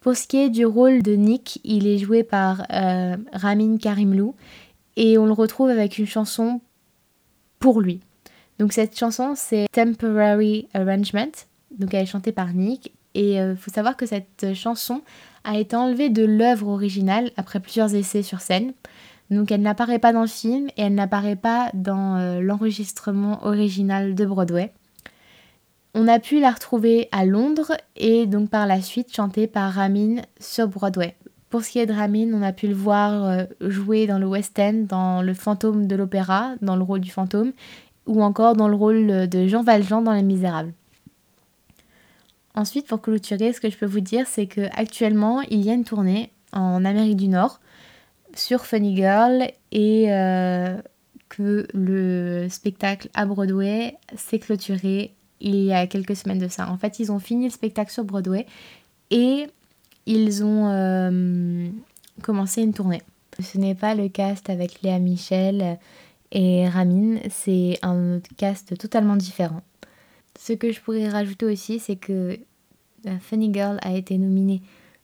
Pour 0.00 0.16
ce 0.16 0.26
qui 0.26 0.38
est 0.38 0.50
du 0.50 0.66
rôle 0.66 1.02
de 1.02 1.12
Nick, 1.12 1.60
il 1.64 1.86
est 1.86 1.98
joué 1.98 2.22
par 2.24 2.62
euh, 2.72 3.16
Ramin 3.32 3.76
Karimlou 3.76 4.34
et 4.96 5.16
on 5.18 5.26
le 5.26 5.32
retrouve 5.32 5.68
avec 5.68 5.98
une 5.98 6.06
chanson 6.06 6.60
pour 7.58 7.80
lui. 7.80 8.00
Donc 8.58 8.72
cette 8.72 8.98
chanson 8.98 9.34
c'est 9.36 9.66
Temporary 9.72 10.68
Arrangement, 10.74 11.32
donc 11.78 11.94
elle 11.94 12.02
est 12.02 12.06
chantée 12.06 12.32
par 12.32 12.52
Nick 12.52 12.92
et 13.14 13.34
il 13.34 13.38
euh, 13.38 13.56
faut 13.56 13.70
savoir 13.70 13.96
que 13.96 14.06
cette 14.06 14.54
chanson 14.54 15.02
a 15.44 15.58
été 15.58 15.76
enlevée 15.76 16.10
de 16.10 16.24
l'œuvre 16.24 16.68
originale 16.68 17.30
après 17.36 17.60
plusieurs 17.60 17.94
essais 17.94 18.22
sur 18.22 18.40
scène. 18.40 18.72
Donc 19.30 19.52
elle 19.52 19.62
n'apparaît 19.62 19.98
pas 19.98 20.12
dans 20.12 20.22
le 20.22 20.26
film 20.26 20.68
et 20.76 20.82
elle 20.82 20.94
n'apparaît 20.94 21.36
pas 21.36 21.70
dans 21.72 22.16
euh, 22.16 22.40
l'enregistrement 22.40 23.44
original 23.46 24.14
de 24.14 24.24
Broadway. 24.24 24.72
On 25.94 26.08
a 26.08 26.18
pu 26.18 26.40
la 26.40 26.50
retrouver 26.50 27.08
à 27.12 27.24
Londres 27.24 27.76
et 27.96 28.26
donc 28.26 28.50
par 28.50 28.66
la 28.66 28.80
suite 28.80 29.14
chantée 29.14 29.46
par 29.46 29.72
Ramin 29.72 30.22
sur 30.38 30.68
Broadway. 30.68 31.16
Pour 31.48 31.62
ce 31.62 31.70
qui 31.70 31.78
est 31.80 31.86
de 31.86 31.92
Ramin, 31.92 32.32
on 32.32 32.42
a 32.42 32.52
pu 32.52 32.68
le 32.68 32.74
voir 32.74 33.24
euh, 33.24 33.44
jouer 33.60 34.06
dans 34.06 34.18
le 34.18 34.26
West 34.26 34.58
End, 34.58 34.84
dans 34.88 35.22
Le 35.22 35.34
fantôme 35.34 35.86
de 35.86 35.96
l'opéra, 35.96 36.54
dans 36.62 36.76
le 36.76 36.82
rôle 36.82 37.00
du 37.00 37.10
fantôme, 37.10 37.52
ou 38.06 38.22
encore 38.22 38.54
dans 38.54 38.68
le 38.68 38.76
rôle 38.76 39.28
de 39.28 39.46
Jean 39.48 39.62
Valjean 39.62 40.02
dans 40.02 40.12
Les 40.12 40.22
Misérables. 40.22 40.72
Ensuite, 42.54 42.86
pour 42.86 43.00
clôturer, 43.00 43.52
ce 43.52 43.60
que 43.60 43.70
je 43.70 43.76
peux 43.76 43.86
vous 43.86 44.00
dire, 44.00 44.26
c'est 44.26 44.46
qu'actuellement, 44.46 45.40
il 45.42 45.60
y 45.64 45.70
a 45.70 45.74
une 45.74 45.84
tournée 45.84 46.30
en 46.52 46.84
Amérique 46.84 47.16
du 47.16 47.28
Nord 47.28 47.60
sur 48.34 48.64
Funny 48.64 48.96
Girl 48.96 49.50
et 49.72 50.12
euh, 50.12 50.76
que 51.28 51.66
le 51.74 52.48
spectacle 52.48 53.08
à 53.14 53.26
Broadway 53.26 53.96
s'est 54.16 54.38
clôturé 54.38 55.14
il 55.40 55.56
y 55.56 55.72
a 55.72 55.86
quelques 55.86 56.16
semaines 56.16 56.38
de 56.38 56.48
ça. 56.48 56.70
En 56.70 56.76
fait, 56.76 56.98
ils 56.98 57.10
ont 57.10 57.18
fini 57.18 57.44
le 57.44 57.50
spectacle 57.50 57.90
sur 57.90 58.04
Broadway 58.04 58.46
et 59.10 59.46
ils 60.06 60.44
ont 60.44 60.68
euh, 60.68 61.68
commencé 62.22 62.62
une 62.62 62.74
tournée. 62.74 63.02
Ce 63.40 63.58
n'est 63.58 63.74
pas 63.74 63.94
le 63.94 64.08
cast 64.08 64.50
avec 64.50 64.82
Léa 64.82 64.98
Michel 64.98 65.78
et 66.32 66.68
Ramin, 66.68 67.18
c'est 67.30 67.78
un 67.82 68.20
cast 68.36 68.76
totalement 68.76 69.16
différent. 69.16 69.62
Ce 70.38 70.52
que 70.52 70.72
je 70.72 70.80
pourrais 70.80 71.08
rajouter 71.08 71.46
aussi, 71.46 71.78
c'est 71.80 71.96
que 71.96 72.38
euh, 73.06 73.18
Funny 73.20 73.52
Girl 73.52 73.78
a 73.82 73.92
été 73.92 74.16
nominée 74.18 74.62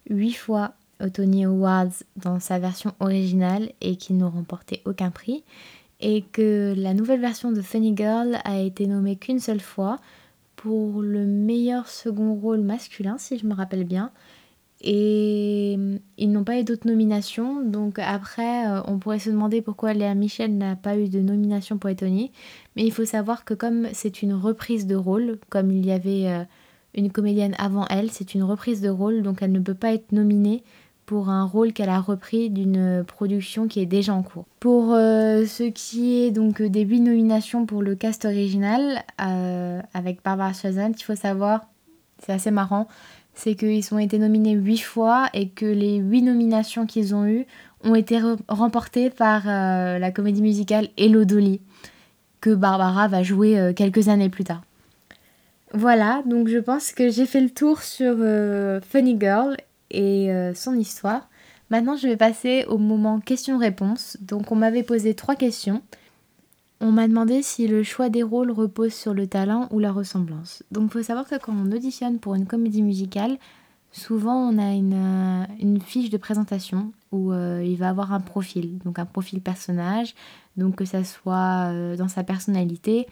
8 0.09 0.33
fois 0.35 0.75
aux 1.05 1.09
Tony 1.09 1.45
Awards 1.45 2.03
dans 2.17 2.41
sa 2.41 2.59
version 2.59 2.93
originale 3.01 3.71
et 3.81 3.97
qui 3.97 4.13
n'ont 4.13 4.31
remporté 4.31 4.83
aucun 4.85 5.11
prix. 5.11 5.45
Et 6.01 6.23
que 6.23 6.75
la 6.77 6.95
nouvelle 6.95 7.21
version 7.21 7.53
de 7.53 7.63
Funny 7.63 7.95
Girl 7.97 8.39
a 8.45 8.59
été 8.59 8.87
nommée 8.87 9.17
qu'une 9.17 9.41
seule 9.41 9.61
fois 9.61 9.99
pour 10.57 11.03
le 11.03 11.27
meilleur 11.27 11.89
second 11.89 12.35
rôle 12.35 12.61
masculin, 12.61 13.17
si 13.19 13.39
je 13.39 13.47
me 13.47 13.55
rappelle 13.55 13.85
bien. 13.85 14.11
Et 14.83 15.79
ils 16.19 16.31
n'ont 16.31 16.45
pas 16.45 16.61
eu 16.61 16.65
d'autres 16.65 16.87
nominations. 16.87 17.63
Donc 17.63 17.99
après, 17.99 18.69
euh, 18.69 18.83
on 18.87 18.99
pourrait 18.99 19.19
se 19.19 19.31
demander 19.31 19.63
pourquoi 19.63 19.95
Léa 19.95 20.15
Michel 20.15 20.57
n'a 20.57 20.77
pas 20.77 20.99
eu 20.99 21.09
de 21.09 21.21
nomination 21.21 21.79
pour 21.79 21.95
Tony. 21.97 22.31
Mais 22.75 22.85
il 22.85 22.93
faut 22.93 23.07
savoir 23.07 23.45
que 23.45 23.55
comme 23.55 23.89
c'est 23.93 24.23
une 24.23 24.35
reprise 24.35 24.87
de 24.87 24.95
rôle, 24.95 25.39
comme 25.49 25.71
il 25.71 25.87
y 25.87 25.93
avait 25.93 26.29
euh, 26.29 26.45
une 26.95 27.11
comédienne 27.11 27.55
avant 27.59 27.87
elle, 27.89 28.11
c'est 28.11 28.35
une 28.35 28.43
reprise 28.43 28.81
de 28.81 28.89
rôle, 28.89 29.23
donc 29.23 29.39
elle 29.41 29.53
ne 29.53 29.61
peut 29.61 29.75
pas 29.75 29.93
être 29.93 30.13
nominée 30.13 30.63
pour 31.07 31.29
un 31.29 31.45
rôle 31.45 31.73
qu'elle 31.73 31.89
a 31.89 32.01
repris 32.01 32.51
d'une 32.51 33.05
production 33.07 33.69
qui 33.69 33.81
est 33.81 33.87
déjà 33.87 34.13
en 34.13 34.23
cours. 34.23 34.45
Pour 34.59 34.93
euh, 34.93 35.47
ce 35.47 35.63
qui 35.63 36.21
est 36.21 36.33
donc 36.33 36.61
des 36.61 36.83
8 36.83 37.01
nominations 37.01 37.65
pour 37.65 37.81
le 37.81 37.95
cast 37.95 38.25
original 38.25 39.05
euh, 39.21 39.81
avec 39.95 40.23
Barbara 40.25 40.53
Streisand, 40.53 40.93
il 40.99 41.03
faut 41.03 41.15
savoir, 41.15 41.69
c'est 42.19 42.33
assez 42.33 42.51
marrant, 42.51 42.89
c'est 43.35 43.55
qu'ils 43.55 43.95
ont 43.95 43.99
été 43.99 44.19
nominés 44.19 44.53
8 44.53 44.79
fois 44.79 45.29
et 45.33 45.49
que 45.49 45.65
les 45.65 45.99
8 45.99 46.23
nominations 46.23 46.87
qu'ils 46.87 47.15
ont 47.15 47.25
eues 47.25 47.47
ont 47.85 47.95
été 47.95 48.21
remportées 48.49 49.11
par 49.11 49.43
euh, 49.47 49.99
la 50.01 50.11
comédie 50.11 50.43
musicale 50.43 50.89
Hello 50.97 51.25
Dolly, 51.25 51.61
que 52.41 52.51
Barbara 52.51 53.07
va 53.07 53.23
jouer 53.23 53.73
quelques 53.77 54.09
années 54.09 54.29
plus 54.29 54.45
tard. 54.45 54.63
Voilà, 55.73 56.23
donc 56.27 56.49
je 56.49 56.59
pense 56.59 56.91
que 56.93 57.11
j'ai 57.11 57.27
fait 57.27 57.41
le 57.41 57.51
tour 57.51 57.83
sur 57.83 58.17
Funny 58.83 59.17
Girl 59.21 59.57
et 59.97 60.31
euh, 60.31 60.55
son 60.55 60.75
histoire. 60.75 61.29
Maintenant, 61.71 61.97
je 61.97 62.07
vais 62.07 62.17
passer 62.17 62.65
au 62.69 62.79
moment 62.79 63.19
questions-réponses. 63.19 64.19
Donc, 64.21 64.53
on 64.53 64.57
m'avait 64.57 64.85
posé 64.85 65.15
trois 65.15 65.35
questions. 65.35 65.83
On 66.81 66.93
m'a 66.93 67.09
demandé 67.09 67.43
si 67.43 67.67
le 67.67 67.83
choix 67.83 68.11
des 68.11 68.23
rôles 68.23 68.51
repose 68.51 68.93
sur 68.93 69.15
le 69.15 69.27
talent 69.27 69.67
ou 69.73 69.79
la 69.81 69.91
ressemblance. 69.91 70.63
Donc, 70.71 70.85
il 70.85 70.91
faut 70.91 71.03
savoir 71.03 71.27
que 71.27 71.37
quand 71.37 71.55
on 71.55 71.73
auditionne 71.73 72.19
pour 72.19 72.35
une 72.35 72.47
comédie 72.47 72.83
musicale, 72.83 73.39
souvent 73.91 74.37
on 74.37 74.59
a 74.59 74.75
une, 74.75 75.47
euh, 75.65 75.81
fiche 75.81 76.11
de 76.11 76.19
présentation 76.19 76.93
où 77.11 77.33
euh, 77.33 77.65
il 77.65 77.77
va 77.77 77.89
avoir 77.89 78.13
un 78.13 78.21
profil, 78.21 78.79
donc 78.85 78.99
un 78.99 79.07
profil 79.07 79.41
personnage, 79.41 80.15
donc 80.59 80.77
que 80.77 80.85
ça 80.85 81.03
soit 81.03 81.73
dans 81.97 82.09
sa 82.09 82.23
personnalité 82.23 83.07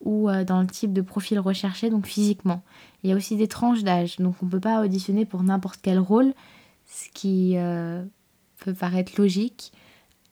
ou 0.00 0.30
dans 0.46 0.60
le 0.60 0.66
type 0.66 0.92
de 0.92 1.02
profil 1.02 1.38
recherché, 1.38 1.90
donc 1.90 2.06
physiquement. 2.06 2.62
Il 3.02 3.10
y 3.10 3.12
a 3.12 3.16
aussi 3.16 3.36
des 3.36 3.48
tranches 3.48 3.82
d'âge, 3.82 4.16
donc 4.16 4.34
on 4.42 4.46
ne 4.46 4.50
peut 4.50 4.60
pas 4.60 4.82
auditionner 4.82 5.24
pour 5.24 5.42
n'importe 5.42 5.80
quel 5.82 5.98
rôle, 5.98 6.34
ce 6.86 7.08
qui 7.14 7.54
euh, 7.56 8.04
peut 8.58 8.74
paraître 8.74 9.12
logique. 9.18 9.72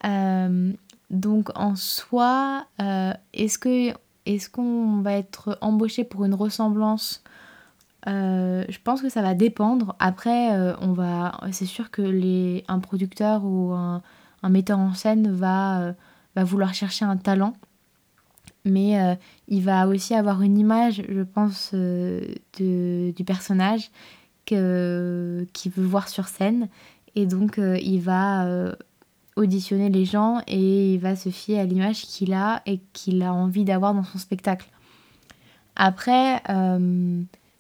Euh, 0.05 0.73
donc 1.11 1.51
en 1.55 1.77
soi, 1.77 2.67
euh, 2.81 3.13
est-ce 3.33 3.59
que 3.59 3.95
est-ce 4.27 4.51
qu'on 4.51 5.01
va 5.01 5.15
être 5.15 5.57
embauché 5.63 6.05
pour 6.05 6.25
une 6.27 6.35
ressemblance 6.35 7.23
Je 8.07 8.79
pense 8.85 9.01
que 9.01 9.09
ça 9.09 9.23
va 9.23 9.35
dépendre. 9.35 9.97
Après, 9.99 10.51
on 10.83 10.93
va, 10.93 11.41
c'est 11.53 11.65
sûr 11.65 11.91
que 11.91 12.03
les, 12.03 12.63
un 12.69 12.79
producteur 12.79 13.45
ou 13.47 13.73
un, 13.73 14.03
un 14.43 14.49
metteur 14.51 14.79
en 14.79 14.93
scène 14.93 15.33
va, 15.33 15.95
va 16.37 16.45
vouloir 16.45 16.75
chercher 16.75 17.07
un 17.07 17.17
talent 17.17 17.55
mais 18.69 19.01
euh, 19.01 19.15
il 19.49 19.63
va 19.63 19.89
aussi 19.89 20.15
avoir 20.15 20.43
une 20.43 20.59
image, 20.59 21.03
je 21.09 21.23
pense, 21.23 21.71
euh, 21.75 22.21
du 22.59 23.25
personnage 23.25 23.91
qu'il 24.45 24.57
veut 24.57 25.87
voir 25.87 26.09
sur 26.09 26.29
scène. 26.29 26.69
Et 27.15 27.27
donc, 27.27 27.59
euh, 27.59 27.77
il 27.83 28.01
va 28.01 28.75
auditionner 29.37 29.89
les 29.89 30.05
gens 30.05 30.41
et 30.47 30.95
il 30.95 31.01
va 31.01 31.17
se 31.17 31.29
fier 31.29 31.61
à 31.61 31.65
l'image 31.65 32.03
qu'il 32.03 32.33
a 32.33 32.63
et 32.67 32.81
qu'il 32.93 33.23
a 33.23 33.33
envie 33.33 33.65
d'avoir 33.65 33.95
dans 33.95 34.05
son 34.05 34.19
spectacle. 34.19 34.69
Après, 35.77 36.43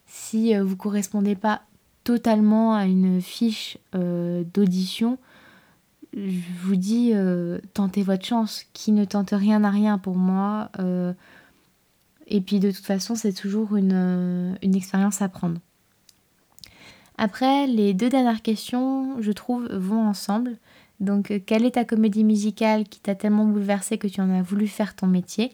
si 0.07 0.57
vous 0.57 0.71
ne 0.71 0.75
correspondez 0.75 1.37
pas 1.37 1.63
totalement 2.03 2.75
à 2.75 2.87
une 2.87 3.21
fiche 3.21 3.79
d'audition, 3.93 5.19
je 6.27 6.67
vous 6.67 6.77
dis, 6.77 7.13
euh, 7.15 7.59
tentez 7.75 8.03
votre 8.03 8.25
chance. 8.25 8.65
Qui 8.73 8.93
ne 8.93 9.05
tente 9.05 9.31
rien 9.31 9.61
n'a 9.61 9.71
rien 9.71 9.99
pour 9.99 10.17
moi. 10.17 10.71
Euh, 10.79 11.13
et 12.27 12.41
puis 12.41 12.61
de 12.61 12.71
toute 12.71 12.85
façon, 12.85 13.15
c'est 13.15 13.33
toujours 13.33 13.77
une, 13.77 13.93
euh, 13.95 14.55
une, 14.63 14.75
expérience 14.75 15.23
à 15.23 15.29
prendre. 15.29 15.61
Après, 17.17 17.67
les 17.67 17.95
deux 17.95 18.09
dernières 18.09 18.43
questions, 18.43 19.21
je 19.21 19.33
trouve, 19.33 19.67
vont 19.73 20.07
ensemble. 20.07 20.57
Donc, 21.01 21.43
quelle 21.47 21.65
est 21.65 21.73
ta 21.73 21.85
comédie 21.85 22.25
musicale 22.25 22.85
qui 22.85 23.01
t'a 23.01 23.15
tellement 23.15 23.45
bouleversé 23.45 23.99
que 23.99 24.09
tu 24.09 24.21
en 24.21 24.31
as 24.31 24.43
voulu 24.43 24.67
faire 24.67 24.95
ton 24.95 25.07
métier? 25.07 25.53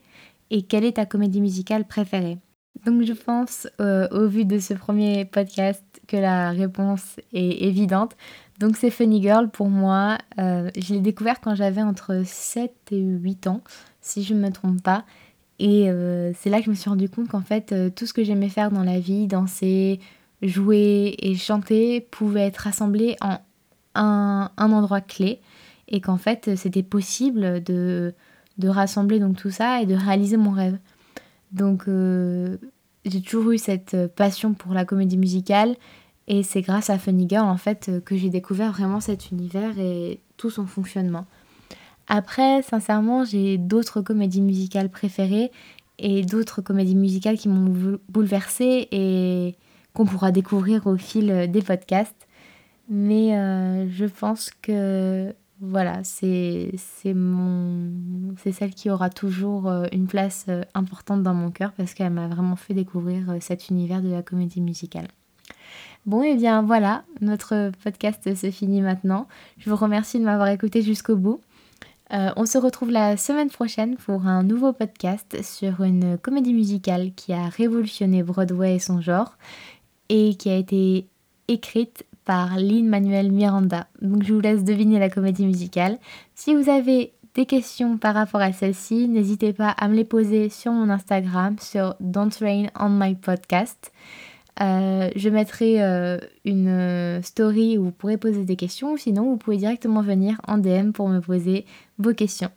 Et 0.50 0.62
quelle 0.62 0.84
est 0.84 0.92
ta 0.92 1.06
comédie 1.06 1.40
musicale 1.40 1.84
préférée? 1.84 2.38
Donc, 2.84 3.02
je 3.02 3.12
pense, 3.12 3.68
au 3.78 4.26
vu 4.26 4.44
de 4.44 4.58
ce 4.58 4.74
premier 4.74 5.24
podcast, 5.24 5.82
que 6.06 6.16
la 6.16 6.50
réponse 6.50 7.16
est 7.32 7.62
évidente. 7.62 8.16
Donc 8.60 8.76
c'est 8.76 8.90
Funny 8.90 9.20
Girl 9.22 9.50
pour 9.50 9.68
moi. 9.68 10.18
Euh, 10.38 10.70
je 10.76 10.94
l'ai 10.94 11.00
découvert 11.00 11.40
quand 11.40 11.54
j'avais 11.54 11.82
entre 11.82 12.22
7 12.24 12.72
et 12.92 13.00
8 13.00 13.46
ans, 13.48 13.62
si 14.00 14.22
je 14.22 14.34
ne 14.34 14.40
me 14.40 14.50
trompe 14.50 14.82
pas. 14.82 15.04
Et 15.58 15.90
euh, 15.90 16.32
c'est 16.34 16.50
là 16.50 16.58
que 16.58 16.66
je 16.66 16.70
me 16.70 16.74
suis 16.74 16.90
rendu 16.90 17.08
compte 17.08 17.28
qu'en 17.28 17.40
fait, 17.40 17.72
euh, 17.72 17.90
tout 17.90 18.06
ce 18.06 18.12
que 18.12 18.24
j'aimais 18.24 18.48
faire 18.48 18.70
dans 18.70 18.84
la 18.84 18.98
vie, 18.98 19.26
danser, 19.26 20.00
jouer 20.42 21.14
et 21.18 21.34
chanter, 21.34 22.00
pouvait 22.00 22.46
être 22.46 22.58
rassemblé 22.58 23.16
en 23.20 23.38
un, 23.94 24.50
endroit 24.56 25.00
clé. 25.00 25.40
Et 25.88 26.00
qu'en 26.00 26.16
fait, 26.16 26.56
c'était 26.56 26.82
possible 26.82 27.62
de, 27.62 28.14
de 28.58 28.68
rassembler 28.68 29.20
donc 29.20 29.36
tout 29.36 29.50
ça 29.50 29.82
et 29.82 29.86
de 29.86 29.94
réaliser 29.94 30.36
mon 30.36 30.50
rêve. 30.50 30.78
Donc 31.54 31.84
j'ai 31.86 33.22
toujours 33.22 33.52
eu 33.52 33.58
cette 33.58 33.96
passion 34.14 34.52
pour 34.52 34.74
la 34.74 34.84
comédie 34.84 35.16
musicale 35.16 35.76
et 36.28 36.42
c'est 36.42 36.60
grâce 36.60 36.90
à 36.90 36.98
Funny 36.98 37.26
Girl 37.28 37.46
en 37.46 37.56
fait 37.56 37.90
que 38.04 38.16
j'ai 38.16 38.28
découvert 38.28 38.72
vraiment 38.72 39.00
cet 39.00 39.30
univers 39.30 39.78
et 39.78 40.20
tout 40.36 40.50
son 40.50 40.66
fonctionnement. 40.66 41.26
Après, 42.08 42.62
sincèrement, 42.62 43.24
j'ai 43.24 43.56
d'autres 43.56 44.02
comédies 44.02 44.42
musicales 44.42 44.90
préférées 44.90 45.50
et 45.98 46.22
d'autres 46.22 46.60
comédies 46.60 46.96
musicales 46.96 47.38
qui 47.38 47.48
m'ont 47.48 47.98
bouleversée 48.08 48.88
et 48.90 49.54
qu'on 49.94 50.04
pourra 50.04 50.32
découvrir 50.32 50.86
au 50.86 50.96
fil 50.96 51.50
des 51.50 51.62
podcasts. 51.62 52.26
Mais 52.88 53.36
euh, 53.36 53.88
je 53.88 54.04
pense 54.04 54.50
que 54.50 55.34
voilà, 55.66 56.04
c'est 56.04 56.72
celle 56.76 58.74
qui 58.74 58.90
aura 58.90 59.10
toujours 59.10 59.68
euh, 59.68 59.86
une 59.92 60.06
place 60.06 60.46
euh, 60.48 60.62
importante 60.74 61.22
dans 61.22 61.34
mon 61.34 61.50
cœur 61.50 61.72
parce 61.72 61.94
qu'elle 61.94 62.12
m'a 62.12 62.28
vraiment 62.28 62.56
fait 62.56 62.74
découvrir 62.74 63.36
cet 63.40 63.70
univers 63.70 64.02
de 64.02 64.10
la 64.10 64.22
comédie 64.22 64.60
musicale. 64.60 65.08
Bon, 66.06 66.22
et 66.22 66.32
eh 66.32 66.36
bien 66.36 66.62
voilà, 66.62 67.04
notre 67.22 67.72
podcast 67.82 68.34
se 68.34 68.50
finit 68.50 68.82
maintenant. 68.82 69.26
Je 69.58 69.70
vous 69.70 69.76
remercie 69.76 70.18
de 70.18 70.24
m'avoir 70.24 70.48
écouté 70.48 70.82
jusqu'au 70.82 71.16
bout. 71.16 71.40
Euh, 72.12 72.30
on 72.36 72.44
se 72.44 72.58
retrouve 72.58 72.90
la 72.90 73.16
semaine 73.16 73.48
prochaine 73.48 73.96
pour 73.96 74.26
un 74.26 74.42
nouveau 74.42 74.74
podcast 74.74 75.42
sur 75.42 75.82
une 75.82 76.18
comédie 76.18 76.52
musicale 76.52 77.12
qui 77.16 77.32
a 77.32 77.48
révolutionné 77.48 78.22
Broadway 78.22 78.76
et 78.76 78.78
son 78.78 79.00
genre 79.00 79.38
et 80.10 80.34
qui 80.34 80.50
a 80.50 80.56
été 80.56 81.06
écrite 81.48 82.04
par 82.24 82.56
Lin-Manuel 82.56 83.32
Miranda. 83.32 83.86
Donc 84.02 84.22
je 84.22 84.32
vous 84.32 84.40
laisse 84.40 84.64
deviner 84.64 84.98
la 84.98 85.10
comédie 85.10 85.46
musicale. 85.46 85.98
Si 86.34 86.54
vous 86.54 86.68
avez 86.68 87.12
des 87.34 87.46
questions 87.46 87.98
par 87.98 88.14
rapport 88.14 88.40
à 88.40 88.52
celle-ci, 88.52 89.08
n'hésitez 89.08 89.52
pas 89.52 89.70
à 89.70 89.88
me 89.88 89.94
les 89.94 90.04
poser 90.04 90.48
sur 90.48 90.72
mon 90.72 90.88
Instagram 90.88 91.56
sur 91.60 91.96
Don't 92.00 92.30
Rain 92.40 92.66
on 92.78 92.90
My 92.90 93.14
Podcast. 93.14 93.92
Euh, 94.60 95.10
je 95.16 95.28
mettrai 95.28 95.82
euh, 95.82 96.18
une 96.44 96.68
euh, 96.68 97.22
story 97.22 97.76
où 97.76 97.86
vous 97.86 97.90
pourrez 97.90 98.16
poser 98.16 98.44
des 98.44 98.54
questions 98.54 98.92
ou 98.92 98.96
sinon 98.96 99.24
vous 99.24 99.36
pouvez 99.36 99.56
directement 99.56 100.00
venir 100.00 100.40
en 100.46 100.58
DM 100.58 100.92
pour 100.92 101.08
me 101.08 101.20
poser 101.20 101.66
vos 101.98 102.14
questions. 102.14 102.50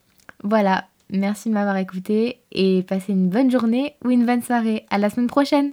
Voilà, 0.44 0.86
merci 1.10 1.50
de 1.50 1.56
m'avoir 1.56 1.78
écouté 1.78 2.40
et 2.52 2.84
passez 2.84 3.14
une 3.14 3.30
bonne 3.30 3.50
journée 3.50 3.96
ou 4.06 4.12
une 4.12 4.28
bonne 4.28 4.44
soirée. 4.44 4.86
À 4.92 5.00
la 5.00 5.10
semaine 5.10 5.28
prochaine! 5.28 5.72